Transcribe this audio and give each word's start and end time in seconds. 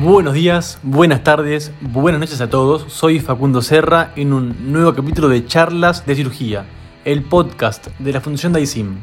Buenos 0.00 0.34
días, 0.34 0.78
buenas 0.84 1.24
tardes, 1.24 1.72
buenas 1.80 2.20
noches 2.20 2.40
a 2.40 2.48
todos. 2.48 2.84
Soy 2.86 3.18
Facundo 3.18 3.62
Serra 3.62 4.12
en 4.14 4.32
un 4.32 4.70
nuevo 4.70 4.94
capítulo 4.94 5.28
de 5.28 5.44
Charlas 5.44 6.06
de 6.06 6.14
Cirugía, 6.14 6.66
el 7.04 7.24
podcast 7.24 7.88
de 7.98 8.12
la 8.12 8.20
Fundación 8.20 8.52
DAISIM. 8.52 8.98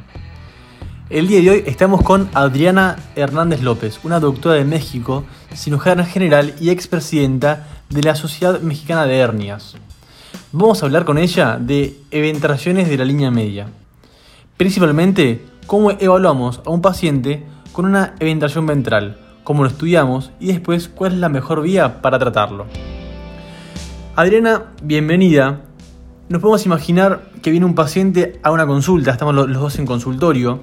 El 1.09 1.27
día 1.27 1.41
de 1.41 1.49
hoy 1.49 1.63
estamos 1.65 2.01
con 2.01 2.29
Adriana 2.33 2.95
Hernández 3.17 3.61
López, 3.61 3.99
una 4.05 4.21
doctora 4.21 4.55
de 4.55 4.63
México, 4.63 5.25
cirujana 5.53 6.05
general 6.05 6.53
y 6.61 6.69
expresidenta 6.69 7.67
de 7.89 8.01
la 8.01 8.15
Sociedad 8.15 8.61
Mexicana 8.61 9.05
de 9.05 9.17
Hernias. 9.17 9.75
Vamos 10.53 10.81
a 10.81 10.85
hablar 10.85 11.03
con 11.03 11.17
ella 11.17 11.57
de 11.59 11.99
eventaciones 12.09 12.87
de 12.87 12.97
la 12.97 13.03
línea 13.03 13.31
media. 13.31 13.67
Principalmente, 14.55 15.43
cómo 15.67 15.91
evaluamos 15.91 16.61
a 16.65 16.69
un 16.69 16.81
paciente 16.81 17.43
con 17.73 17.83
una 17.83 18.13
eventación 18.21 18.65
ventral 18.65 19.24
cómo 19.45 19.63
lo 19.63 19.69
estudiamos 19.69 20.31
y 20.41 20.47
después 20.47 20.89
cuál 20.89 21.13
es 21.13 21.19
la 21.19 21.29
mejor 21.29 21.61
vía 21.61 22.01
para 22.01 22.19
tratarlo. 22.19 22.65
Adriana, 24.17 24.73
bienvenida. 24.83 25.61
Nos 26.27 26.41
podemos 26.41 26.65
imaginar 26.65 27.21
que 27.41 27.51
viene 27.51 27.65
un 27.65 27.75
paciente 27.75 28.39
a 28.41 28.51
una 28.51 28.65
consulta, 28.65 29.11
estamos 29.11 29.35
los 29.35 29.53
dos 29.53 29.77
en 29.77 29.85
consultorio, 29.85 30.59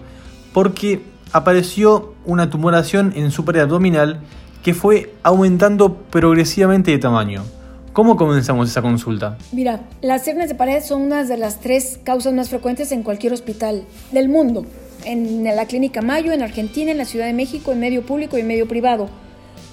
porque 0.53 1.01
apareció 1.33 2.15
una 2.27 2.51
tumoración 2.51 3.13
en 3.15 3.31
su 3.31 3.45
pared 3.45 3.61
abdominal 3.61 4.21
que 4.65 4.75
fue 4.75 5.15
aumentando 5.23 5.95
progresivamente 5.95 6.91
de 6.91 6.99
tamaño. 6.99 7.45
¿Cómo 7.93 8.17
comenzamos 8.17 8.69
esa 8.69 8.83
consulta? 8.83 9.39
Mira, 9.53 9.83
las 10.01 10.27
hernias 10.27 10.49
de 10.49 10.55
pared 10.57 10.83
son 10.83 11.03
una 11.03 11.23
de 11.23 11.37
las 11.37 11.61
tres 11.61 12.01
causas 12.03 12.33
más 12.33 12.49
frecuentes 12.49 12.91
en 12.91 13.05
cualquier 13.05 13.33
hospital 13.33 13.85
del 14.11 14.29
mundo 14.29 14.65
en 15.05 15.45
la 15.45 15.67
Clínica 15.67 16.03
Mayo, 16.03 16.33
en 16.33 16.43
Argentina, 16.43 16.91
en 16.91 16.99
la 16.99 17.05
Ciudad 17.05 17.27
de 17.27 17.33
México, 17.33 17.73
en 17.73 17.81
medio 17.81 18.05
público 18.05 18.37
y 18.37 18.41
en 18.41 18.47
medio 18.47 18.69
privado. 18.69 19.09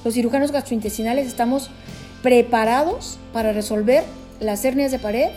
Los 0.04 0.14
cirujanos 0.14 0.52
gastrointestinales 0.52 1.28
estamos 1.28 1.70
preparados 2.24 3.18
para 3.34 3.54
resolver 3.54 4.04
las 4.40 4.64
hernias 4.64 4.92
de 4.92 5.00
pared, 5.00 5.30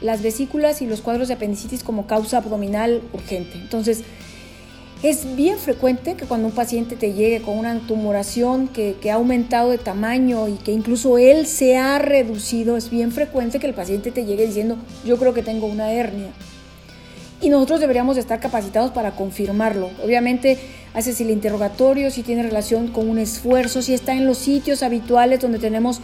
las 0.00 0.22
vesículas 0.22 0.82
y 0.82 0.86
los 0.86 1.00
cuadros 1.00 1.28
de 1.28 1.34
apendicitis 1.34 1.82
como 1.82 2.06
causa 2.06 2.38
abdominal 2.38 3.02
urgente. 3.12 3.54
Entonces, 3.54 4.02
es 5.02 5.36
bien 5.36 5.58
frecuente 5.58 6.14
que 6.14 6.26
cuando 6.26 6.48
un 6.48 6.54
paciente 6.54 6.96
te 6.96 7.12
llegue 7.12 7.40
con 7.40 7.56
una 7.56 7.78
tumoración 7.86 8.66
que, 8.66 8.96
que, 9.00 9.12
ha 9.12 9.14
aumentado 9.14 9.70
de 9.70 9.78
tamaño 9.78 10.48
y 10.48 10.54
que 10.54 10.72
incluso 10.72 11.18
él 11.18 11.46
se 11.46 11.76
ha 11.76 12.00
reducido, 12.00 12.76
es 12.76 12.90
bien 12.90 13.12
frecuente 13.12 13.60
que 13.60 13.68
el 13.68 13.74
paciente 13.74 14.10
te 14.10 14.24
llegue 14.24 14.46
diciendo, 14.46 14.76
yo 15.04 15.16
creo 15.16 15.34
que 15.34 15.42
tengo 15.42 15.66
una 15.66 15.92
hernia 15.92 16.32
y 17.40 17.50
nosotros 17.50 17.80
deberíamos 17.80 18.16
estar 18.16 18.40
capacitados 18.40 18.90
para 18.90 19.12
confirmarlo. 19.12 19.90
Obviamente, 20.04 20.58
haces 20.94 21.20
el 21.20 21.30
interrogatorio 21.30 22.10
si 22.10 22.22
tiene 22.22 22.42
relación 22.42 22.88
con 22.88 23.08
un 23.08 23.18
esfuerzo, 23.18 23.82
si 23.82 23.94
está 23.94 24.14
en 24.14 24.26
los 24.26 24.38
sitios 24.38 24.82
habituales 24.82 25.40
donde 25.40 25.58
tenemos 25.58 26.00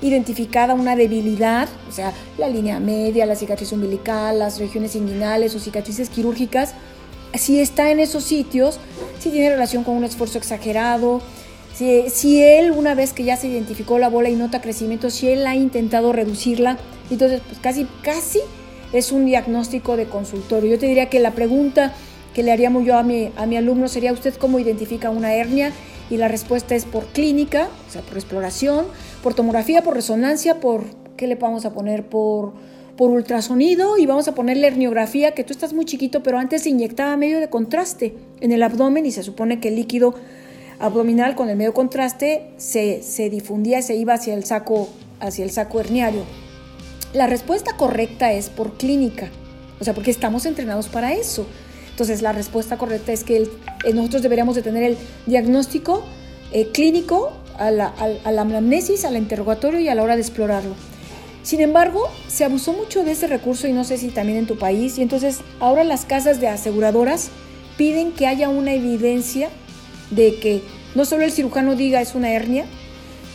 identificada 0.00 0.74
una 0.74 0.96
debilidad, 0.96 1.68
o 1.88 1.92
sea, 1.92 2.12
la 2.36 2.48
línea 2.48 2.80
media, 2.80 3.24
la 3.24 3.36
cicatriz 3.36 3.70
umbilical, 3.72 4.40
las 4.40 4.58
regiones 4.58 4.96
inguinales 4.96 5.54
o 5.54 5.60
cicatrices 5.60 6.08
quirúrgicas, 6.08 6.74
si 7.34 7.60
está 7.60 7.90
en 7.90 8.00
esos 8.00 8.24
sitios, 8.24 8.78
si 9.20 9.30
tiene 9.30 9.50
relación 9.50 9.84
con 9.84 9.94
un 9.94 10.04
esfuerzo 10.04 10.38
exagerado, 10.38 11.22
si, 11.72 12.10
si, 12.10 12.42
él, 12.42 12.72
una 12.72 12.94
vez 12.94 13.12
que 13.12 13.22
ya 13.22 13.36
se 13.36 13.46
identificó 13.46 13.98
la 13.98 14.08
bola 14.08 14.28
y 14.28 14.34
nota 14.34 14.60
crecimiento, 14.60 15.08
si 15.08 15.28
él 15.28 15.46
ha 15.46 15.54
intentado 15.54 16.12
reducirla, 16.12 16.78
entonces 17.10 17.40
pues 17.46 17.60
casi, 17.60 17.86
casi 18.02 18.40
es 18.92 19.12
un 19.12 19.26
diagnóstico 19.26 19.96
de 19.96 20.06
consultorio. 20.06 20.70
Yo 20.72 20.78
te 20.78 20.86
diría 20.86 21.08
que 21.08 21.20
la 21.20 21.32
pregunta 21.32 21.92
que 22.34 22.42
le 22.42 22.52
haríamos 22.52 22.84
yo 22.84 22.96
a 22.96 23.02
mi, 23.02 23.30
a 23.36 23.46
mi 23.46 23.56
alumno 23.56 23.88
sería, 23.88 24.12
¿usted 24.12 24.34
cómo 24.34 24.58
identifica 24.58 25.10
una 25.10 25.34
hernia? 25.34 25.72
Y 26.10 26.16
la 26.16 26.28
respuesta 26.28 26.74
es 26.74 26.84
por 26.84 27.06
clínica, 27.06 27.68
o 27.88 27.92
sea, 27.92 28.02
por 28.02 28.16
exploración, 28.16 28.86
por 29.22 29.34
tomografía, 29.34 29.82
por 29.82 29.94
resonancia, 29.94 30.60
por, 30.60 30.84
¿qué 31.16 31.26
le 31.26 31.36
vamos 31.36 31.64
a 31.64 31.72
poner? 31.72 32.06
Por, 32.06 32.52
por 32.96 33.10
ultrasonido 33.10 33.96
y 33.98 34.06
vamos 34.06 34.28
a 34.28 34.34
ponerle 34.34 34.66
herniografía, 34.66 35.32
que 35.32 35.44
tú 35.44 35.52
estás 35.52 35.72
muy 35.72 35.84
chiquito, 35.84 36.22
pero 36.22 36.38
antes 36.38 36.62
se 36.62 36.68
inyectaba 36.68 37.16
medio 37.16 37.40
de 37.40 37.48
contraste 37.48 38.14
en 38.40 38.52
el 38.52 38.62
abdomen 38.62 39.06
y 39.06 39.12
se 39.12 39.22
supone 39.22 39.60
que 39.60 39.68
el 39.68 39.76
líquido 39.76 40.14
abdominal 40.78 41.34
con 41.34 41.48
el 41.48 41.56
medio 41.56 41.72
contraste 41.72 42.50
se, 42.56 43.02
se 43.02 43.30
difundía 43.30 43.78
y 43.78 43.82
se 43.82 43.94
iba 43.94 44.14
hacia 44.14 44.34
el 44.34 44.44
saco, 44.44 44.88
hacia 45.20 45.44
el 45.44 45.50
saco 45.50 45.80
herniario. 45.80 46.24
La 47.12 47.26
respuesta 47.26 47.76
correcta 47.76 48.32
es 48.32 48.48
por 48.48 48.78
clínica, 48.78 49.28
o 49.80 49.84
sea, 49.84 49.92
porque 49.94 50.10
estamos 50.10 50.46
entrenados 50.46 50.88
para 50.88 51.12
eso. 51.12 51.46
Entonces, 51.90 52.22
la 52.22 52.32
respuesta 52.32 52.78
correcta 52.78 53.12
es 53.12 53.22
que 53.22 53.36
eh, 53.84 53.92
nosotros 53.92 54.22
deberíamos 54.22 54.54
de 54.54 54.62
tener 54.62 54.82
el 54.82 54.96
diagnóstico 55.26 56.04
eh, 56.52 56.68
clínico 56.72 57.32
a 57.58 57.70
la, 57.70 57.88
a, 57.88 58.32
la 58.32 58.42
anamnesis, 58.42 59.04
al 59.04 59.16
interrogatorio 59.16 59.78
y 59.78 59.88
a 59.88 59.94
la 59.94 60.02
hora 60.02 60.14
de 60.14 60.22
explorarlo. 60.22 60.74
Sin 61.42 61.60
embargo, 61.60 62.08
se 62.28 62.44
abusó 62.44 62.72
mucho 62.72 63.04
de 63.04 63.12
ese 63.12 63.26
recurso 63.26 63.68
y 63.68 63.72
no 63.72 63.84
sé 63.84 63.98
si 63.98 64.08
también 64.08 64.38
en 64.38 64.46
tu 64.46 64.56
país, 64.56 64.96
y 64.96 65.02
entonces 65.02 65.40
ahora 65.60 65.84
las 65.84 66.06
casas 66.06 66.40
de 66.40 66.48
aseguradoras 66.48 67.28
piden 67.76 68.12
que 68.12 68.26
haya 68.26 68.48
una 68.48 68.72
evidencia 68.72 69.50
de 70.10 70.36
que 70.36 70.62
no 70.94 71.04
solo 71.04 71.24
el 71.24 71.32
cirujano 71.32 71.74
diga 71.74 72.00
es 72.00 72.14
una 72.14 72.30
hernia, 72.30 72.64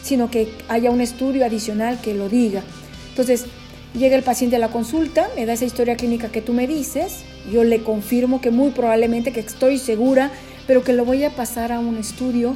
sino 0.02 0.32
que 0.32 0.52
haya 0.68 0.90
un 0.90 1.02
estudio 1.02 1.46
adicional 1.46 2.00
que 2.02 2.14
lo 2.14 2.30
diga. 2.30 2.64
Entonces, 3.10 3.46
Llega 3.94 4.16
el 4.16 4.24
paciente 4.24 4.58
a 4.58 4.60
la 4.60 4.70
consulta, 4.70 5.30
me 5.36 5.46
da 5.46 5.54
esa 5.54 5.66
historia 5.66 5.96
clínica 5.96 6.30
que 6.30 6.42
tú 6.42 6.54
me 6.54 6.68
dices, 6.68 7.24
yo 7.52 7.64
le 7.64 7.82
confirmo 7.84 8.42
que 8.42 8.52
muy 8.52 8.72
probablemente, 8.72 9.32
que 9.32 9.40
estoy 9.40 9.78
segura, 9.78 10.32
pero 10.68 10.84
que 10.84 10.94
lo 10.94 11.06
voy 11.06 11.24
a 11.24 11.36
pasar 11.36 11.72
a 11.72 11.80
un 11.80 11.98
estudio 11.98 12.56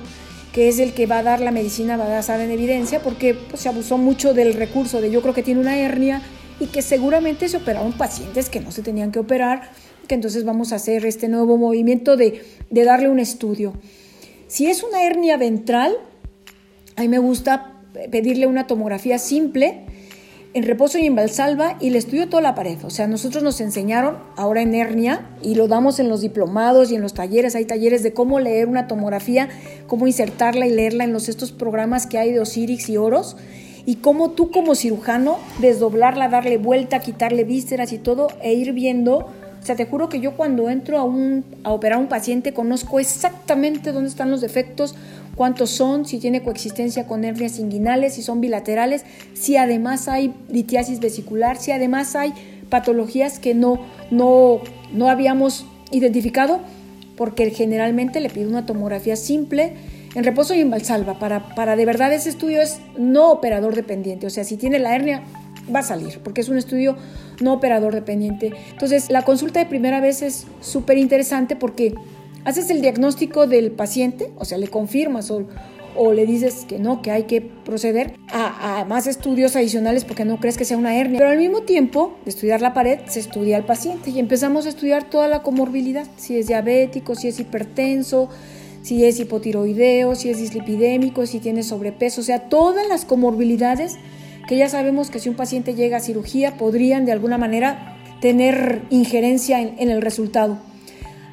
que 0.52 0.68
es 0.68 0.80
el 0.80 0.94
que 0.94 1.06
va 1.06 1.20
a 1.20 1.24
dar 1.24 1.40
la 1.40 1.52
medicina 1.52 1.98
basada 1.98 2.44
en 2.44 2.52
evidencia, 2.52 3.02
porque 3.02 3.34
pues, 3.34 3.62
se 3.62 3.70
abusó 3.70 3.98
mucho 3.98 4.34
del 4.34 4.54
recurso 4.54 5.02
de 5.02 5.10
yo 5.10 5.22
creo 5.22 5.34
que 5.34 5.44
tiene 5.44 5.62
una 5.62 5.78
hernia 5.78 6.22
y 6.60 6.68
que 6.68 6.82
seguramente 6.82 7.48
se 7.48 7.58
operaron 7.58 7.94
pacientes 7.94 8.50
que 8.50 8.60
no 8.60 8.72
se 8.72 8.82
tenían 8.82 9.12
que 9.12 9.20
operar, 9.20 9.72
que 10.08 10.16
entonces 10.16 10.44
vamos 10.44 10.74
a 10.74 10.76
hacer 10.76 11.06
este 11.06 11.28
nuevo 11.30 11.58
movimiento 11.58 12.18
de, 12.18 12.44
de 12.70 12.84
darle 12.84 13.10
un 13.10 13.20
estudio. 13.20 13.74
Si 14.48 14.68
es 14.68 14.84
una 14.84 15.04
hernia 15.04 15.38
ventral, 15.38 15.96
a 16.98 17.02
mí 17.02 17.08
me 17.08 17.20
gusta 17.20 17.80
pedirle 18.12 18.46
una 18.46 18.68
tomografía 18.68 19.18
simple, 19.18 19.86
en 20.54 20.64
reposo 20.64 20.98
y 20.98 21.06
en 21.06 21.16
valsalva 21.16 21.78
y 21.80 21.92
le 21.92 21.98
estudio 21.98 22.28
toda 22.28 22.42
la 22.42 22.56
pared. 22.56 22.78
O 22.84 22.90
sea, 22.90 23.08
nosotros 23.08 23.44
nos 23.44 23.62
enseñaron 23.62 24.18
ahora 24.36 24.62
en 24.62 24.76
hernia 24.76 25.30
y 25.42 25.56
lo 25.56 25.68
damos 25.68 26.00
en 26.00 26.10
los 26.10 26.22
diplomados 26.22 26.92
y 26.92 26.96
en 26.96 27.02
los 27.02 27.14
talleres. 27.14 27.56
Hay 27.56 27.66
talleres 27.66 28.04
de 28.04 28.14
cómo 28.14 28.40
leer 28.40 28.68
una 28.68 28.88
tomografía, 28.88 29.48
cómo 29.88 30.08
insertarla 30.08 30.68
y 30.68 30.72
leerla 30.72 31.06
en 31.06 31.14
los 31.14 31.30
estos 31.30 31.52
programas 31.52 32.06
que 32.06 32.18
hay 32.18 32.34
de 32.34 32.42
Osirix 32.42 32.90
y 32.90 32.98
Oros 32.98 33.38
y 33.86 33.96
cómo 33.96 34.32
tú 34.32 34.52
como 34.52 34.76
cirujano 34.76 35.40
desdoblarla, 35.60 36.28
darle 36.28 36.58
vuelta, 36.58 37.00
quitarle 37.00 37.46
vísceras 37.46 37.94
y 37.94 37.98
todo 37.98 38.28
e 38.42 38.54
ir 38.54 38.74
viendo. 38.74 39.18
O 39.62 39.66
sea, 39.66 39.76
te 39.76 39.86
juro 39.86 40.10
que 40.10 40.20
yo 40.20 40.36
cuando 40.36 40.70
entro 40.70 40.98
a, 40.98 41.04
un, 41.04 41.46
a 41.64 41.72
operar 41.72 41.98
a 41.98 42.02
un 42.02 42.08
paciente 42.08 42.52
conozco 42.54 43.00
exactamente 43.00 43.92
dónde 43.92 44.10
están 44.10 44.32
los 44.32 44.42
defectos, 44.42 44.96
cuántos 45.42 45.72
son, 45.72 46.06
si 46.06 46.20
tiene 46.20 46.44
coexistencia 46.44 47.08
con 47.08 47.24
hernias 47.24 47.58
inguinales, 47.58 48.14
si 48.14 48.22
son 48.22 48.42
bilaterales, 48.42 49.06
si 49.34 49.58
además 49.58 50.08
hay 50.08 50.36
litiasis 50.50 51.00
vesicular, 51.00 51.58
si 51.58 51.72
además 51.72 52.16
hay 52.16 52.32
patologías 52.70 53.40
que 53.40 53.56
no, 53.56 53.80
no, 54.12 54.60
no 54.94 55.10
habíamos 55.10 55.66
identificado, 55.90 56.60
porque 57.18 57.50
generalmente 57.50 58.20
le 58.20 58.30
pido 58.30 58.52
una 58.52 58.68
tomografía 58.68 59.16
simple 59.16 59.74
en 60.14 60.24
reposo 60.24 60.54
y 60.54 60.60
en 60.60 60.70
valsalva. 60.70 61.18
Para, 61.18 61.56
para 61.56 61.76
de 61.76 61.88
verdad 61.88 62.14
ese 62.14 62.30
estudio 62.30 62.62
es 62.62 62.80
no 62.96 63.32
operador 63.32 63.74
dependiente, 63.74 64.28
o 64.28 64.30
sea, 64.30 64.44
si 64.44 64.58
tiene 64.58 64.78
la 64.78 64.94
hernia 64.94 65.24
va 65.74 65.80
a 65.80 65.84
salir, 65.84 66.20
porque 66.24 66.42
es 66.42 66.50
un 66.50 66.60
estudio 66.60 66.98
no 67.42 67.54
operador 67.54 67.96
dependiente. 67.96 68.52
Entonces, 68.70 69.10
la 69.10 69.24
consulta 69.24 69.60
de 69.60 69.66
primera 69.66 70.02
vez 70.02 70.22
es 70.22 70.46
súper 70.60 71.00
interesante 71.00 71.56
porque 71.56 71.96
haces 72.46 72.70
el 72.70 72.82
diagnóstico 72.82 73.48
del 73.48 73.72
paciente, 73.72 74.32
o 74.38 74.46
sea, 74.46 74.58
le 74.58 74.68
confirmas 74.68 75.32
o, 75.32 75.46
le 76.14 76.26
dices 76.26 76.66
que 76.68 76.80
no, 76.80 77.02
que 77.02 77.12
hay 77.12 77.24
que 77.24 77.42
proceder 77.42 78.14
a, 78.30 78.86
más 78.88 79.08
estudios 79.08 79.56
adicionales 79.56 80.06
porque 80.06 80.24
no 80.24 80.40
crees 80.40 80.58
que 80.58 80.66
sea 80.66 80.78
una 80.78 80.96
hernia. 80.96 81.20
Pero 81.20 81.32
al 81.32 81.38
mismo 81.38 81.64
tiempo 81.64 82.18
de 82.24 82.32
estudiar 82.32 82.62
la 82.62 82.74
pared, 82.74 83.00
se 83.08 83.20
estudia 83.20 83.58
al 83.58 83.66
paciente 83.66 84.10
y 84.10 84.20
empezamos 84.20 84.66
a 84.66 84.70
estudiar 84.70 85.10
toda 85.10 85.28
la 85.28 85.44
comorbilidad, 85.44 86.08
si 86.16 86.38
es 86.38 86.48
diabético, 86.48 87.16
si 87.16 87.28
es 87.28 87.40
hipertenso, 87.40 88.30
si 88.82 89.06
es 89.06 89.20
hipotiroideo, 89.20 90.16
si 90.16 90.30
es 90.30 90.38
dislipidémico, 90.38 91.26
si 91.26 91.40
tiene 91.40 91.62
sobrepeso, 91.62 92.22
o 92.22 92.24
sea, 92.24 92.48
todas 92.50 92.88
las 92.88 93.06
comorbilidades 93.06 93.98
que 94.48 94.58
ya 94.58 94.70
sabemos 94.70 95.10
que 95.10 95.20
si 95.20 95.30
un 95.30 95.36
paciente 95.36 95.76
llega 95.76 95.98
a 95.98 96.00
cirugía 96.00 96.58
podrían 96.58 97.06
de 97.06 97.12
alguna 97.12 97.38
manera 97.38 97.98
tener 98.22 98.82
injerencia 98.90 99.60
en 99.62 99.90
el 99.92 100.02
resultado. 100.02 100.71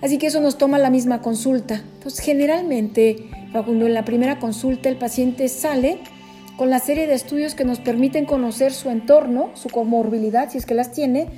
Así 0.02 0.18
que 0.18 0.28
eso 0.28 0.40
nos 0.40 0.58
toma 0.58 0.78
la 0.78 0.90
misma 0.90 1.20
consulta. 1.20 1.82
Pues 2.02 2.20
generalmente, 2.20 3.28
cuando 3.52 3.86
en 3.86 3.94
la 3.94 4.04
primera 4.04 4.38
consulta 4.38 4.88
el 4.88 4.96
paciente 4.96 5.48
sale 5.48 5.98
con 6.56 6.70
la 6.70 6.78
serie 6.78 7.06
de 7.06 7.14
estudios 7.14 7.54
que 7.54 7.64
nos 7.64 7.80
permiten 7.80 8.24
conocer 8.24 8.72
su 8.72 8.90
entorno, 8.90 9.50
su 9.54 9.68
comorbilidad, 9.68 10.50
si 10.50 10.58
es 10.58 10.66
que 10.66 10.74
las 10.74 10.92
tiene, 10.92 11.28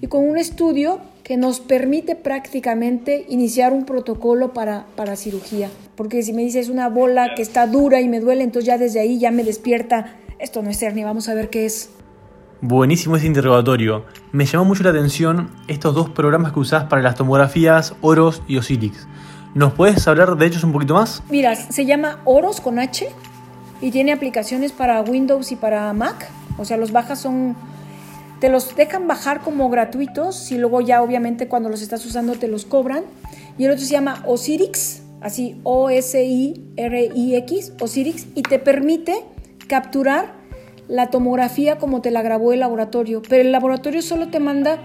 y 0.00 0.06
con 0.06 0.28
un 0.28 0.38
estudio 0.38 1.00
que 1.22 1.36
nos 1.36 1.60
permite 1.60 2.14
prácticamente 2.14 3.26
iniciar 3.28 3.72
un 3.72 3.84
protocolo 3.84 4.52
para, 4.52 4.86
para 4.96 5.16
cirugía. 5.16 5.70
Porque 5.94 6.22
si 6.22 6.32
me 6.32 6.42
dices 6.42 6.68
una 6.68 6.88
bola 6.88 7.34
que 7.34 7.42
está 7.42 7.66
dura 7.66 8.00
y 8.00 8.08
me 8.08 8.20
duele, 8.20 8.44
entonces 8.44 8.66
ya 8.66 8.78
desde 8.78 9.00
ahí 9.00 9.18
ya 9.18 9.30
me 9.30 9.44
despierta, 9.44 10.16
esto 10.38 10.62
no 10.62 10.70
es 10.70 10.80
hernia, 10.82 11.04
vamos 11.04 11.28
a 11.28 11.34
ver 11.34 11.50
qué 11.50 11.66
es. 11.66 11.90
Buenísimo 12.60 13.16
ese 13.16 13.26
interrogatorio. 13.26 14.04
Me 14.32 14.44
llamó 14.44 14.64
mucho 14.64 14.82
la 14.82 14.90
atención 14.90 15.50
estos 15.68 15.94
dos 15.94 16.10
programas 16.10 16.52
que 16.52 16.58
usás 16.58 16.84
para 16.84 17.02
las 17.02 17.14
tomografías, 17.14 17.94
Oros 18.00 18.42
y 18.48 18.56
Osirix. 18.56 19.06
¿Nos 19.54 19.74
puedes 19.74 20.08
hablar 20.08 20.36
de 20.36 20.46
ellos 20.46 20.64
un 20.64 20.72
poquito 20.72 20.94
más? 20.94 21.22
Mira, 21.30 21.54
se 21.54 21.86
llama 21.86 22.18
Oros 22.24 22.60
con 22.60 22.80
H 22.80 23.08
y 23.80 23.92
tiene 23.92 24.12
aplicaciones 24.12 24.72
para 24.72 25.00
Windows 25.02 25.52
y 25.52 25.56
para 25.56 25.92
Mac. 25.92 26.28
O 26.58 26.64
sea, 26.64 26.76
los 26.76 26.90
bajas 26.90 27.20
son 27.20 27.54
te 28.40 28.48
los 28.48 28.74
dejan 28.74 29.06
bajar 29.06 29.40
como 29.40 29.68
gratuitos 29.70 30.50
y 30.52 30.58
luego 30.58 30.80
ya 30.80 31.02
obviamente 31.02 31.46
cuando 31.48 31.68
los 31.68 31.82
estás 31.82 32.04
usando 32.06 32.34
te 32.34 32.48
los 32.48 32.64
cobran. 32.64 33.04
Y 33.56 33.66
el 33.66 33.70
otro 33.72 33.84
se 33.84 33.92
llama 33.92 34.24
Osirix, 34.26 35.02
así 35.20 35.60
O-S-I-R-I-X, 35.64 36.12
Osirix, 37.80 38.26
y 38.34 38.42
te 38.42 38.58
permite 38.58 39.24
capturar 39.66 40.37
la 40.88 41.10
tomografía 41.10 41.78
como 41.78 42.00
te 42.00 42.10
la 42.10 42.22
grabó 42.22 42.52
el 42.52 42.60
laboratorio. 42.60 43.22
Pero 43.28 43.42
el 43.42 43.52
laboratorio 43.52 44.02
solo 44.02 44.28
te 44.28 44.40
manda 44.40 44.78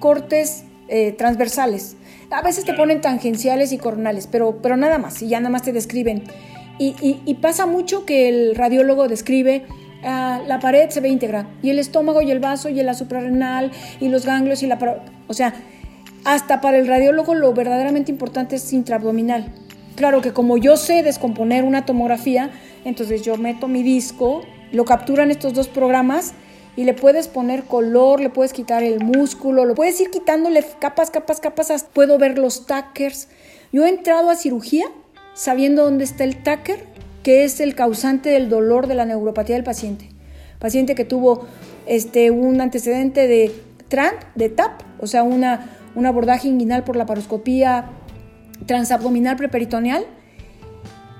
cortes 0.00 0.64
eh, 0.88 1.12
transversales. 1.12 1.96
A 2.30 2.42
veces 2.42 2.64
te 2.64 2.74
ponen 2.74 3.00
tangenciales 3.00 3.72
y 3.72 3.78
coronales, 3.78 4.26
pero, 4.26 4.58
pero 4.62 4.76
nada 4.76 4.98
más, 4.98 5.22
y 5.22 5.28
ya 5.28 5.38
nada 5.38 5.50
más 5.50 5.62
te 5.62 5.72
describen. 5.72 6.24
Y, 6.78 7.34
pasa 7.40 7.64
mucho 7.66 8.04
que 8.04 8.28
el 8.28 8.56
radiólogo 8.56 9.06
describe 9.06 9.66
Ah, 10.04 10.40
la 10.48 10.58
pared 10.58 10.90
se 10.90 11.00
ve 11.00 11.08
íntegra 11.08 11.46
y 11.62 11.70
el 11.70 11.78
estómago 11.78 12.22
y 12.22 12.30
el 12.32 12.40
vaso 12.40 12.68
y 12.68 12.74
la 12.82 12.94
suprarrenal 12.94 13.70
y 14.00 14.08
los 14.08 14.26
ganglios 14.26 14.62
y 14.64 14.66
la... 14.66 14.78
O 15.28 15.34
sea, 15.34 15.54
hasta 16.24 16.60
para 16.60 16.78
el 16.78 16.88
radiólogo 16.88 17.34
lo 17.34 17.52
verdaderamente 17.54 18.10
importante 18.10 18.56
es 18.56 18.72
intraabdominal. 18.72 19.52
Claro 19.94 20.20
que 20.20 20.32
como 20.32 20.56
yo 20.56 20.76
sé 20.76 21.04
descomponer 21.04 21.62
una 21.62 21.86
tomografía, 21.86 22.50
entonces 22.84 23.22
yo 23.22 23.36
meto 23.36 23.68
mi 23.68 23.84
disco, 23.84 24.42
lo 24.72 24.84
capturan 24.84 25.30
estos 25.30 25.54
dos 25.54 25.68
programas 25.68 26.32
y 26.76 26.84
le 26.84 26.94
puedes 26.94 27.28
poner 27.28 27.64
color, 27.64 28.20
le 28.20 28.30
puedes 28.30 28.52
quitar 28.52 28.82
el 28.82 29.04
músculo, 29.04 29.64
lo 29.64 29.74
puedes 29.74 30.00
ir 30.00 30.10
quitándole 30.10 30.64
capas, 30.80 31.10
capas, 31.10 31.40
capas, 31.40 31.86
puedo 31.92 32.18
ver 32.18 32.38
los 32.38 32.66
tackers. 32.66 33.28
Yo 33.72 33.84
he 33.84 33.88
entrado 33.88 34.30
a 34.30 34.36
cirugía 34.36 34.86
sabiendo 35.34 35.84
dónde 35.84 36.04
está 36.04 36.24
el 36.24 36.42
tacker 36.42 36.92
que 37.22 37.44
es 37.44 37.60
el 37.60 37.74
causante 37.74 38.30
del 38.30 38.48
dolor 38.48 38.86
de 38.86 38.94
la 38.94 39.04
neuropatía 39.04 39.56
del 39.56 39.64
paciente. 39.64 40.08
Paciente 40.58 40.94
que 40.94 41.04
tuvo 41.04 41.46
este, 41.86 42.30
un 42.30 42.60
antecedente 42.60 43.26
de 43.26 43.52
TRAN, 43.88 44.14
de 44.34 44.48
TAP, 44.48 44.80
o 45.00 45.06
sea, 45.06 45.22
una, 45.22 45.70
un 45.94 46.06
abordaje 46.06 46.48
inguinal 46.48 46.84
por 46.84 46.96
la 46.96 47.06
paroscopía 47.06 47.90
transabdominal 48.66 49.36
preperitoneal, 49.36 50.04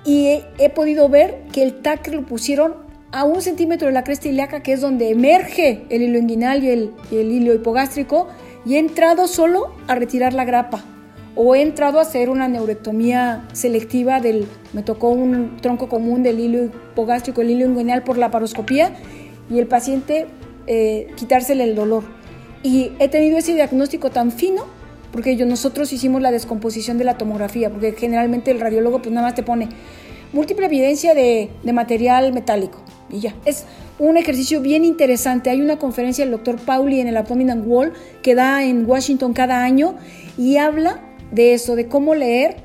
y 0.05 0.43
he, 0.58 0.70
podido 0.70 1.08
ver 1.08 1.44
que 1.52 1.62
el 1.62 1.81
TAC 1.81 2.08
lo 2.08 2.26
pusieron 2.26 2.75
a 3.12 3.24
un 3.24 3.42
centímetro 3.42 3.88
de 3.88 3.94
la 3.94 4.04
cresta 4.04 4.28
ilíaca, 4.28 4.62
que 4.62 4.72
es 4.72 4.80
donde 4.80 5.10
emerge 5.10 5.84
el 5.90 6.02
hilo 6.02 6.18
inguinal 6.18 6.64
y 6.64 6.70
el, 6.70 6.90
y 7.10 7.16
el 7.16 7.30
hilo 7.30 7.54
hipogástrico, 7.54 8.28
y 8.64 8.76
he 8.76 8.78
entrado 8.78 9.28
solo 9.28 9.74
a 9.86 9.94
retirar 9.94 10.32
la 10.32 10.44
grapa 10.44 10.82
o 11.34 11.54
he 11.54 11.62
entrado 11.62 11.98
a 11.98 12.02
hacer 12.02 12.28
una 12.28 12.48
neurectomía 12.48 13.46
selectiva 13.52 14.20
del, 14.20 14.46
me 14.72 14.82
tocó 14.82 15.08
un 15.08 15.56
tronco 15.60 15.88
común 15.88 16.22
del 16.22 16.40
hilo 16.40 16.64
hipogástrico, 16.64 17.40
el 17.40 17.50
hilo 17.50 17.66
inguinal 17.66 18.02
por 18.02 18.18
la 18.18 18.30
paroscopía 18.30 18.92
y 19.50 19.58
el 19.58 19.66
paciente 19.66 20.26
eh, 20.66 21.08
quitársele 21.16 21.64
el 21.64 21.74
dolor. 21.74 22.04
Y 22.62 22.92
he 22.98 23.08
tenido 23.08 23.38
ese 23.38 23.54
diagnóstico 23.54 24.10
tan 24.10 24.30
fino 24.30 24.64
porque 25.10 25.36
yo, 25.36 25.46
nosotros 25.46 25.92
hicimos 25.92 26.22
la 26.22 26.30
descomposición 26.30 26.96
de 26.96 27.04
la 27.04 27.18
tomografía, 27.18 27.68
porque 27.68 27.92
generalmente 27.92 28.50
el 28.50 28.60
radiólogo 28.60 29.02
pues 29.02 29.12
nada 29.12 29.26
más 29.26 29.34
te 29.34 29.42
pone 29.42 29.68
múltiple 30.32 30.66
evidencia 30.66 31.14
de, 31.14 31.50
de 31.62 31.72
material 31.72 32.32
metálico 32.32 32.78
y 33.12 33.20
ya. 33.20 33.34
Es 33.44 33.66
un 33.98 34.16
ejercicio 34.16 34.60
bien 34.60 34.84
interesante. 34.84 35.50
Hay 35.50 35.60
una 35.60 35.78
conferencia 35.78 36.24
del 36.24 36.32
doctor 36.32 36.56
Pauli 36.58 37.00
en 37.00 37.08
el 37.08 37.16
Abdominal 37.16 37.62
Wall 37.64 37.92
que 38.22 38.34
da 38.34 38.64
en 38.64 38.88
Washington 38.88 39.32
cada 39.32 39.62
año 39.62 39.96
y 40.36 40.56
habla 40.56 41.00
de 41.30 41.54
eso, 41.54 41.76
de 41.76 41.86
cómo 41.86 42.14
leer 42.14 42.56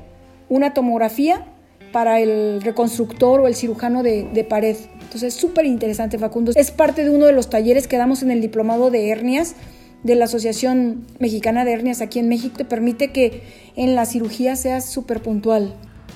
una 0.48 0.74
tomografía 0.74 1.46
para 1.92 2.20
el 2.20 2.60
reconstructor 2.62 3.40
o 3.40 3.46
el 3.46 3.54
cirujano 3.54 4.02
de, 4.02 4.46
pared. 4.48 4.76
Entonces, 5.00 5.34
súper 5.34 5.64
interesante, 5.64 6.18
Facundo. 6.18 6.52
Es 6.54 6.70
parte 6.70 7.04
de 7.04 7.10
uno 7.10 7.26
de 7.26 7.32
los 7.32 7.48
talleres 7.48 7.88
que 7.88 7.96
damos 7.96 8.22
en 8.22 8.30
el 8.30 8.40
diplomado 8.40 8.90
de 8.90 9.08
hernias 9.08 9.54
de 10.02 10.14
la 10.14 10.26
Asociación 10.26 11.06
Mexicana 11.18 11.64
de 11.64 11.72
Hernias 11.72 12.00
aquí 12.00 12.18
en 12.18 12.28
México. 12.28 12.56
Te 12.56 12.64
permite 12.64 13.10
que 13.10 13.42
en 13.74 13.94
la 13.94 14.06
cirugía 14.06 14.54
seas 14.54 14.88
súper 14.88 15.20
puntual. 15.22 15.74